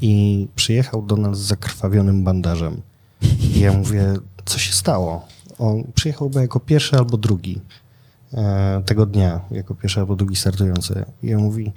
[0.00, 2.82] i przyjechał do nas z zakrwawionym bandażem.
[3.40, 4.14] I ja mówię,
[4.44, 5.26] co się stało?
[5.58, 7.60] On przyjechał chyba jako pierwszy albo drugi
[8.34, 11.04] e, tego dnia, jako pierwszy albo drugi startujący.
[11.22, 11.72] I on mówi,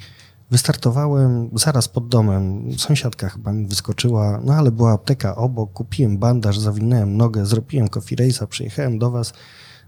[0.52, 6.60] wystartowałem zaraz pod domem, sąsiadka chyba mi wyskoczyła, no ale była apteka obok, kupiłem bandaż,
[6.60, 9.34] zawinąłem nogę, zrobiłem coffee race'a, przyjechałem do was,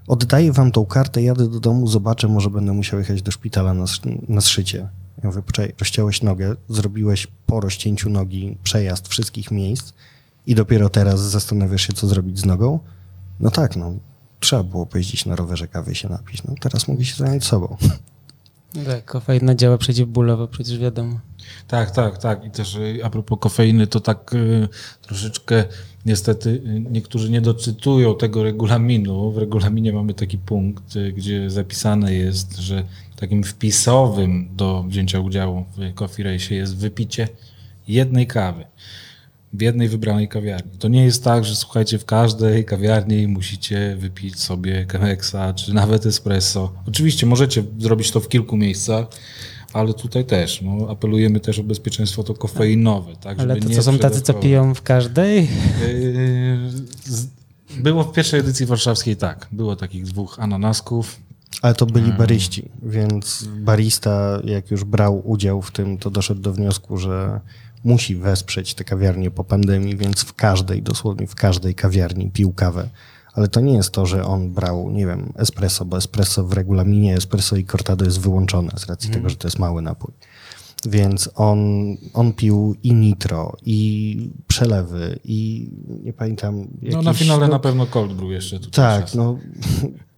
[0.07, 3.85] oddaję wam tą kartę, jadę do domu, zobaczę, może będę musiał jechać do szpitala na,
[4.27, 4.89] na zszycie.
[5.23, 9.93] Ja mówię, poczekaj, rozciąłeś nogę, zrobiłeś po rozcięciu nogi przejazd wszystkich miejsc
[10.47, 12.79] i dopiero teraz zastanawiasz się, co zrobić z nogą?
[13.39, 13.93] No tak, no,
[14.39, 16.43] trzeba było pojeździć na rowerze, kawy się napić.
[16.43, 17.77] No teraz mogę się zająć sobą.
[18.85, 21.19] Tak, kofeina działa przeciwbólowo, przecież wiadomo.
[21.67, 22.45] Tak, tak, tak.
[22.45, 24.67] I też y, a propos kofeiny, to tak y,
[25.01, 25.65] troszeczkę
[26.05, 29.31] niestety y, niektórzy nie doczytują tego regulaminu.
[29.31, 32.83] W regulaminie mamy taki punkt, y, gdzie zapisane jest, że
[33.15, 37.27] takim wpisowym do wzięcia udziału w Coffee Race jest wypicie
[37.87, 38.65] jednej kawy
[39.53, 40.71] w jednej wybranej kawiarni.
[40.79, 46.05] To nie jest tak, że słuchajcie, w każdej kawiarni musicie wypić sobie Chemexa czy nawet
[46.05, 46.73] espresso.
[46.87, 49.05] Oczywiście możecie zrobić to w kilku miejscach,
[49.73, 50.61] ale tutaj też.
[50.61, 53.15] No, apelujemy też o bezpieczeństwo to kofeinowe.
[53.15, 55.47] Tak, Ale żeby to nie co są tacy, co piją w każdej?
[55.81, 59.47] Yy, Było w pierwszej edycji warszawskiej tak.
[59.51, 61.19] Było takich dwóch ananasków.
[61.61, 66.53] Ale to byli baryści, więc barista, jak już brał udział w tym, to doszedł do
[66.53, 67.39] wniosku, że
[67.83, 72.89] musi wesprzeć te kawiarnie po pandemii, więc w każdej, dosłownie w każdej kawiarni pił kawę.
[73.33, 77.15] Ale to nie jest to, że on brał, nie wiem, espresso, bo espresso w regulaminie
[77.15, 80.13] espresso i cortado jest wyłączone z racji tego, że to jest mały napój.
[80.85, 81.59] Więc on,
[82.13, 85.69] on pił i nitro, i przelewy, i
[86.03, 86.67] nie pamiętam.
[86.81, 88.71] No na jakiś- finale no, na pewno cold brew jeszcze tutaj.
[88.71, 89.15] tak, czas.
[89.15, 89.37] no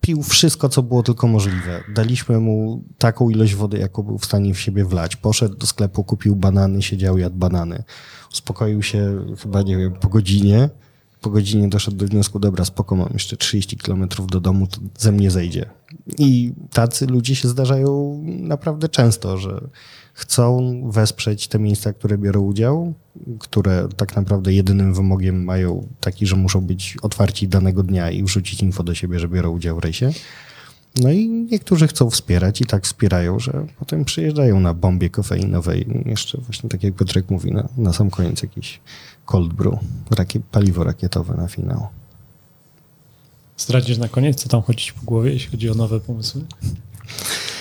[0.01, 1.83] pił wszystko, co było tylko możliwe.
[1.95, 5.15] Daliśmy mu taką ilość wody, jaką był w stanie w siebie wlać.
[5.15, 7.83] Poszedł do sklepu, kupił banany, siedział, jadł banany.
[8.31, 10.69] Uspokoił się chyba, nie wiem, po godzinie.
[11.25, 15.11] Po godzinie doszedł do wniosku, dobra, spoko, mam jeszcze 30 kilometrów do domu, to ze
[15.11, 15.65] mnie zejdzie.
[16.17, 19.67] I tacy ludzie się zdarzają naprawdę często, że
[20.13, 22.93] chcą wesprzeć te miejsca, które biorą udział,
[23.39, 28.61] które tak naprawdę jedynym wymogiem mają taki, że muszą być otwarci danego dnia i wrzucić
[28.61, 30.11] info do siebie, że biorą udział w rejsie.
[31.01, 36.03] No i niektórzy chcą wspierać i tak wspierają, że potem przyjeżdżają na bombie kofeinowej.
[36.05, 38.79] Jeszcze właśnie tak jak Piotrek mówi, na, na sam koniec jakiś
[39.25, 39.73] cold brew,
[40.11, 41.87] rakie, paliwo rakietowe na finał.
[43.57, 46.41] Zdradzisz na koniec, co tam chodzić po głowie, jeśli chodzi o nowe pomysły?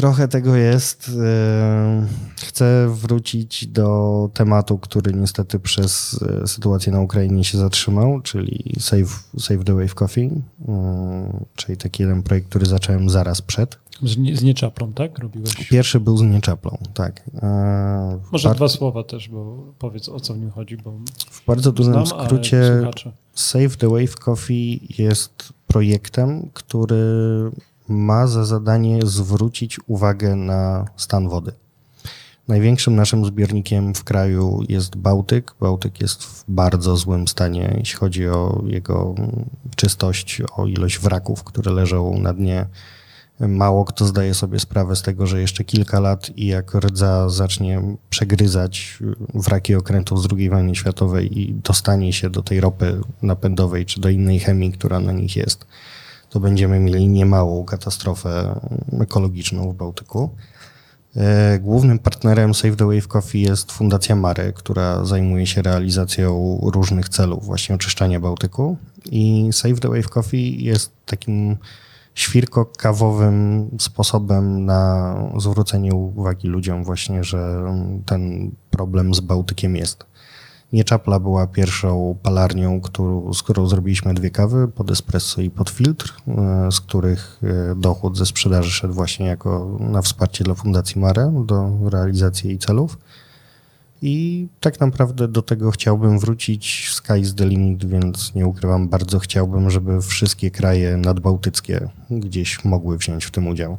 [0.00, 1.10] Trochę tego jest.
[1.24, 8.74] e, Chcę wrócić do tematu, który niestety przez e, sytuację na Ukrainie się zatrzymał, czyli
[8.78, 10.30] Save, Save the Wave Coffee,
[10.68, 13.78] e, czyli taki jeden projekt, który zacząłem zaraz przed.
[14.02, 15.18] Z, nie- z nieczaplą, tak?
[15.18, 15.54] Robiłeś?
[15.68, 17.22] Pierwszy był z nieczaplą, tak.
[17.42, 20.92] E, Może bar- dwa słowa też, bo powiedz o co w nim chodzi, bo
[21.30, 22.62] W bardzo dużym znam, skrócie.
[23.34, 26.96] Save the Wave Coffee jest projektem, który
[27.90, 31.52] ma za zadanie zwrócić uwagę na stan wody.
[32.48, 35.54] Największym naszym zbiornikiem w kraju jest Bałtyk.
[35.60, 39.14] Bałtyk jest w bardzo złym stanie, jeśli chodzi o jego
[39.76, 42.66] czystość, o ilość wraków, które leżą na dnie.
[43.40, 47.82] Mało kto zdaje sobie sprawę z tego, że jeszcze kilka lat i jak rdza zacznie
[48.10, 48.98] przegryzać
[49.34, 54.08] wraki okrętów z II wojny światowej i dostanie się do tej ropy napędowej czy do
[54.08, 55.66] innej chemii, która na nich jest,
[56.30, 58.60] to będziemy mieli niemałą katastrofę
[59.00, 60.30] ekologiczną w Bałtyku.
[61.16, 67.08] E, Głównym partnerem Save the Wave Coffee jest Fundacja Mary, która zajmuje się realizacją różnych
[67.08, 68.76] celów, właśnie oczyszczania Bałtyku.
[69.10, 71.56] I Save the Wave Coffee jest takim
[72.14, 77.64] świrko-kawowym sposobem na zwrócenie uwagi ludziom właśnie, że
[78.06, 80.09] ten problem z Bałtykiem jest.
[80.72, 86.16] Nieczapla była pierwszą palarnią, którą, z którą zrobiliśmy dwie kawy pod espresso i pod filtr,
[86.28, 91.44] e, z których e, dochód ze sprzedaży szedł właśnie jako na wsparcie dla Fundacji Mare
[91.46, 92.98] do realizacji jej celów.
[94.02, 96.88] I tak naprawdę do tego chciałbym wrócić.
[96.90, 102.98] Sky is the limit, więc nie ukrywam, bardzo chciałbym, żeby wszystkie kraje nadbałtyckie gdzieś mogły
[102.98, 103.78] wziąć w tym udział.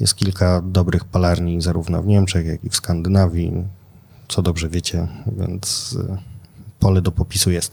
[0.00, 3.64] Jest kilka dobrych palarni, zarówno w Niemczech, jak i w Skandynawii,
[4.28, 5.08] co dobrze wiecie,
[5.38, 6.18] więc y,
[6.78, 7.70] pole do popisu jest.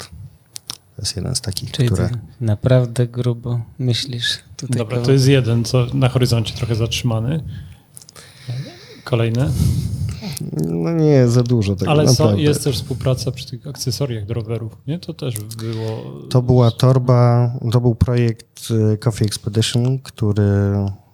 [0.96, 2.10] To jest jeden z takich, Czyli które.
[2.42, 4.78] naprawdę grubo myślisz tutaj.
[4.78, 7.44] Dobra, koło- to jest jeden, co na horyzoncie trochę zatrzymany.
[9.04, 9.52] Kolejne.
[10.68, 12.42] No nie, za dużo tego Ale naprawdę.
[12.42, 15.00] jest też współpraca przy tych akcesoriach do rowerów, nie?
[15.00, 16.04] To też było...
[16.30, 20.44] To była torba, to był projekt y, Coffee Expedition, który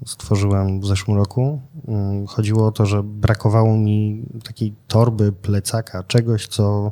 [0.05, 1.61] stworzyłem w zeszłym roku.
[1.87, 6.91] Mm, Chodziło o to, że brakowało mi takiej torby, plecaka, czegoś, co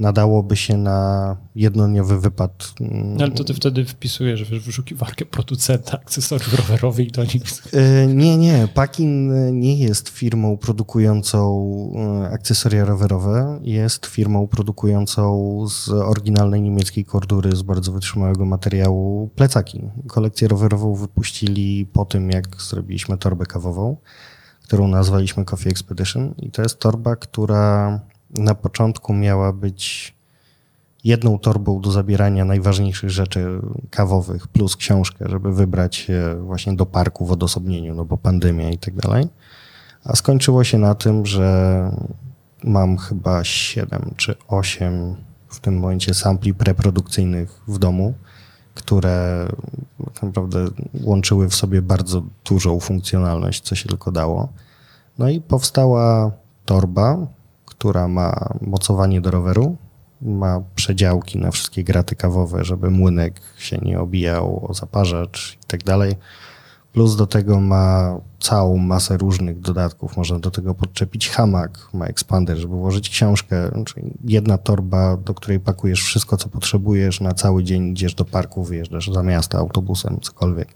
[0.00, 2.74] nadałoby się na jednodniowy wypad.
[2.80, 7.42] Mm, No, ale to ty wtedy wpisujesz w wyszukiwarkę producenta akcesoriów rowerowych i do nich...
[7.74, 8.68] Y, Nie, nie.
[8.74, 9.30] Pakin
[9.60, 11.40] nie jest firmą produkującą
[12.30, 13.60] y, akcesoria rowerowe.
[13.62, 19.82] Jest firmą produkującą z oryginalnej niemieckiej kordury z bardzo wytrzymałego materiału plecaki.
[20.08, 23.96] Kolekcję rowerową wypuścili po tym, jak zrobiliśmy torbę kawową,
[24.64, 26.34] którą nazwaliśmy Coffee Expedition.
[26.38, 28.00] I to jest torba, która
[28.38, 30.14] na początku miała być
[31.04, 33.60] jedną torbą do zabierania najważniejszych rzeczy
[33.90, 38.78] kawowych plus książkę, żeby wybrać się właśnie do parku w odosobnieniu, no bo pandemia i
[38.78, 39.28] tak dalej.
[40.04, 41.90] A skończyło się na tym, że
[42.64, 45.16] mam chyba 7 czy 8
[45.48, 48.14] w tym momencie sampli preprodukcyjnych w domu,
[48.74, 49.46] które
[50.14, 50.66] tak naprawdę
[51.02, 54.48] łączyły w sobie bardzo dużą funkcjonalność, co się tylko dało.
[55.18, 56.30] No i powstała
[56.64, 57.26] torba,
[57.80, 59.76] która ma mocowanie do roweru,
[60.22, 65.84] ma przedziałki na wszystkie graty kawowe, żeby młynek się nie obijał o zaparzacz i tak
[65.84, 66.14] dalej.
[66.92, 70.16] Plus do tego ma całą masę różnych dodatków.
[70.16, 73.84] Można do tego podczepić hamak, ma ekspander, żeby włożyć książkę.
[73.84, 77.88] Czyli jedna torba, do której pakujesz wszystko, co potrzebujesz na cały dzień.
[77.88, 80.68] Idziesz do parku, wyjeżdżasz za miasto autobusem, cokolwiek.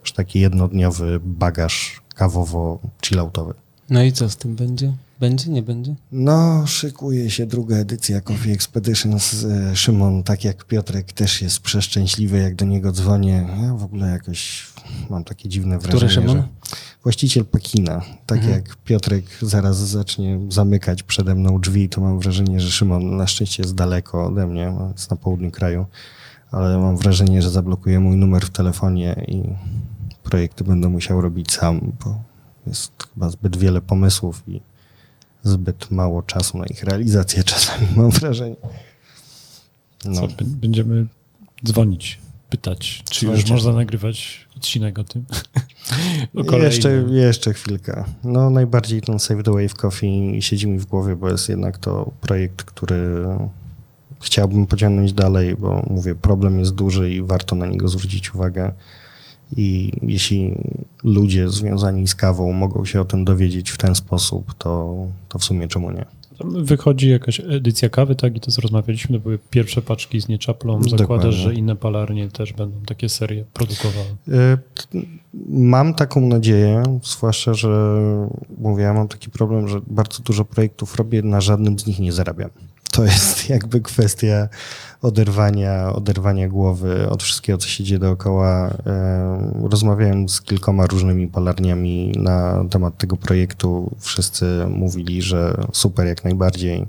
[0.00, 3.54] Już taki jednodniowy bagaż kawowo-chilloutowy.
[3.90, 4.92] No i co z tym będzie?
[5.20, 5.94] Będzie, nie będzie?
[6.12, 9.44] No, szykuje się druga edycja Coffee Expeditions.
[9.44, 13.48] E, Szymon, tak jak Piotrek, też jest przeszczęśliwy, jak do niego dzwonię.
[13.62, 14.66] Ja w ogóle jakoś
[15.10, 16.36] mam takie dziwne Który wrażenie, Szymon?
[16.42, 16.48] że
[17.02, 18.54] właściciel Pekina, tak Mhm.
[18.56, 23.62] jak Piotrek zaraz zacznie zamykać przede mną drzwi, to mam wrażenie, że Szymon na szczęście
[23.62, 25.86] jest daleko ode mnie, jest na południu kraju,
[26.50, 29.42] ale mam wrażenie, że zablokuje mój numer w telefonie i
[30.22, 32.22] projekty będę musiał robić sam, bo
[32.66, 34.60] jest chyba zbyt wiele pomysłów i
[35.42, 38.56] zbyt mało czasu na ich realizację czasami, mam wrażenie.
[40.04, 40.14] No.
[40.14, 41.06] Co, będziemy
[41.64, 42.18] dzwonić,
[42.50, 45.24] pytać, czy już można nagrywać odcinek o tym.
[46.34, 46.64] o.
[46.64, 48.04] Jeszcze, jeszcze chwilkę.
[48.24, 52.10] No najbardziej ten Save the Wave Coffee siedzi mi w głowie, bo jest jednak to
[52.20, 53.26] projekt, który
[54.20, 58.72] chciałbym pociągnąć dalej, bo mówię, problem jest duży i warto na niego zwrócić uwagę.
[59.56, 60.54] I jeśli
[61.04, 64.96] ludzie związani z kawą mogą się o tym dowiedzieć w ten sposób, to,
[65.28, 66.04] to w sumie czemu nie?
[66.38, 68.36] Tam Wychodzi jakaś edycja kawy, tak?
[68.36, 70.72] I to rozmawialiśmy, to były pierwsze paczki z nieczaplą.
[70.72, 70.98] Dokładnie.
[70.98, 74.06] Zakładasz, że inne palarnie też będą takie serie produkowały.
[74.24, 74.98] T-
[75.48, 77.98] Mam taką nadzieję, zwłaszcza, że
[78.58, 82.12] mówię, ja mam taki problem, że bardzo dużo projektów robię, na żadnym z nich nie
[82.12, 82.50] zarabiam.
[82.92, 84.48] To jest jakby kwestia
[85.02, 88.70] oderwania, oderwania głowy od wszystkiego, co się dzieje dookoła.
[88.86, 93.96] E, Rozmawiałem z kilkoma różnymi palarniami na temat tego projektu.
[93.98, 96.86] Wszyscy mówili, że super jak najbardziej,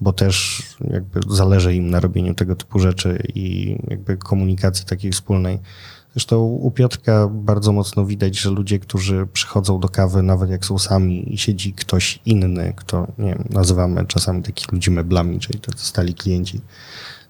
[0.00, 5.58] bo też jakby zależy im na robieniu tego typu rzeczy i jakby komunikacji takiej wspólnej.
[6.14, 10.78] Zresztą u Piotrka bardzo mocno widać, że ludzie, którzy przychodzą do kawy, nawet jak są
[10.78, 15.86] sami i siedzi ktoś inny, kto, nie wiem, nazywamy czasami takich ludzi meblami, czyli tacy
[15.86, 16.60] stali klienci,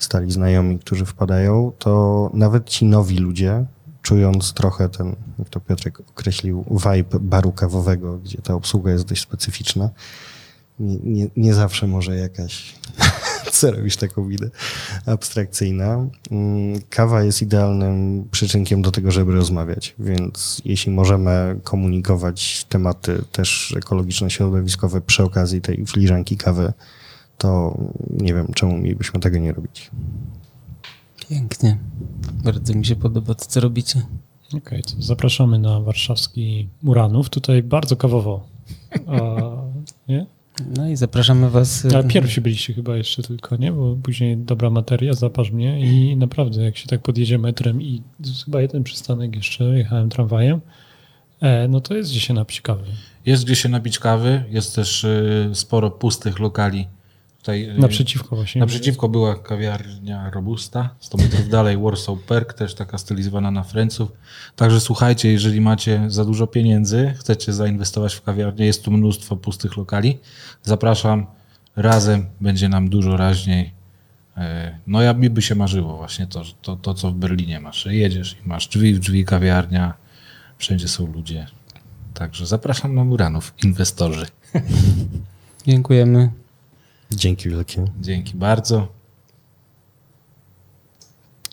[0.01, 3.64] stali znajomi, którzy wpadają, to nawet ci nowi ludzie,
[4.03, 9.22] czując trochę ten, jak to Piotrek określił, vibe baru kawowego, gdzie ta obsługa jest dość
[9.22, 9.90] specyficzna,
[10.80, 12.74] nie, nie, nie zawsze może jakaś,
[13.53, 14.51] co robisz taką widę,
[15.07, 16.07] abstrakcyjna.
[16.30, 23.74] Mm, Kawa jest idealnym przyczynkiem do tego, żeby rozmawiać, więc jeśli możemy komunikować tematy też
[23.76, 26.72] ekologiczno-środowiskowe przy okazji tej filiżanki kawy,
[27.41, 27.78] to
[28.11, 29.91] nie wiem, czemu mielibyśmy tego nie robić.
[31.28, 31.78] Pięknie.
[32.45, 34.03] Bardzo mi się podoba to, co robicie.
[34.57, 37.30] Okej, to zapraszamy na warszawski Muranów.
[37.30, 38.47] Tutaj bardzo kawowo.
[39.07, 39.20] A,
[40.09, 40.26] nie?
[40.76, 41.86] No i zapraszamy was...
[41.95, 43.72] Ale pierwsi byliście chyba jeszcze tylko, nie?
[43.72, 48.03] Bo później dobra materia, zaparz mnie i naprawdę jak się tak podjedzie metrem i
[48.45, 50.61] chyba jeden przystanek jeszcze, jechałem tramwajem,
[51.41, 52.84] e, no to jest gdzie się napić kawy.
[53.26, 56.86] Jest gdzie się nabić kawy, jest też y, sporo pustych lokali.
[57.41, 58.61] Tutaj, y, Naprzeciwko właśnie.
[58.61, 64.12] Naprzeciwko była kawiarnia Robusta, 100 metrów dalej Warsaw Perk, też taka stylizowana na Franców.
[64.57, 69.76] Także słuchajcie, jeżeli macie za dużo pieniędzy, chcecie zainwestować w kawiarnię, jest tu mnóstwo pustych
[69.76, 70.18] lokali.
[70.62, 71.26] Zapraszam,
[71.76, 73.72] razem będzie nam dużo raźniej.
[74.36, 77.86] E, No ja mi by się marzyło właśnie to, to, to co w Berlinie masz,
[77.86, 79.95] jedziesz i masz drzwi w drzwi kawiarnia,
[80.59, 81.47] wszędzie są ludzie.
[82.14, 84.26] Także zapraszam na Muranów, inwestorzy.
[85.66, 86.30] Dziękujemy.
[87.12, 87.84] Dzięki wielkie.
[88.00, 88.88] Dzięki bardzo.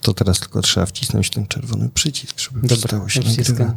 [0.01, 3.67] To teraz tylko trzeba wcisnąć ten czerwony przycisk, żeby Dobra, przestało się nagrywać.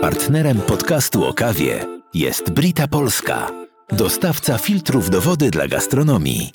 [0.00, 3.50] Partnerem podcastu o kawie jest Brita Polska,
[3.92, 6.52] dostawca filtrów do wody dla gastronomii.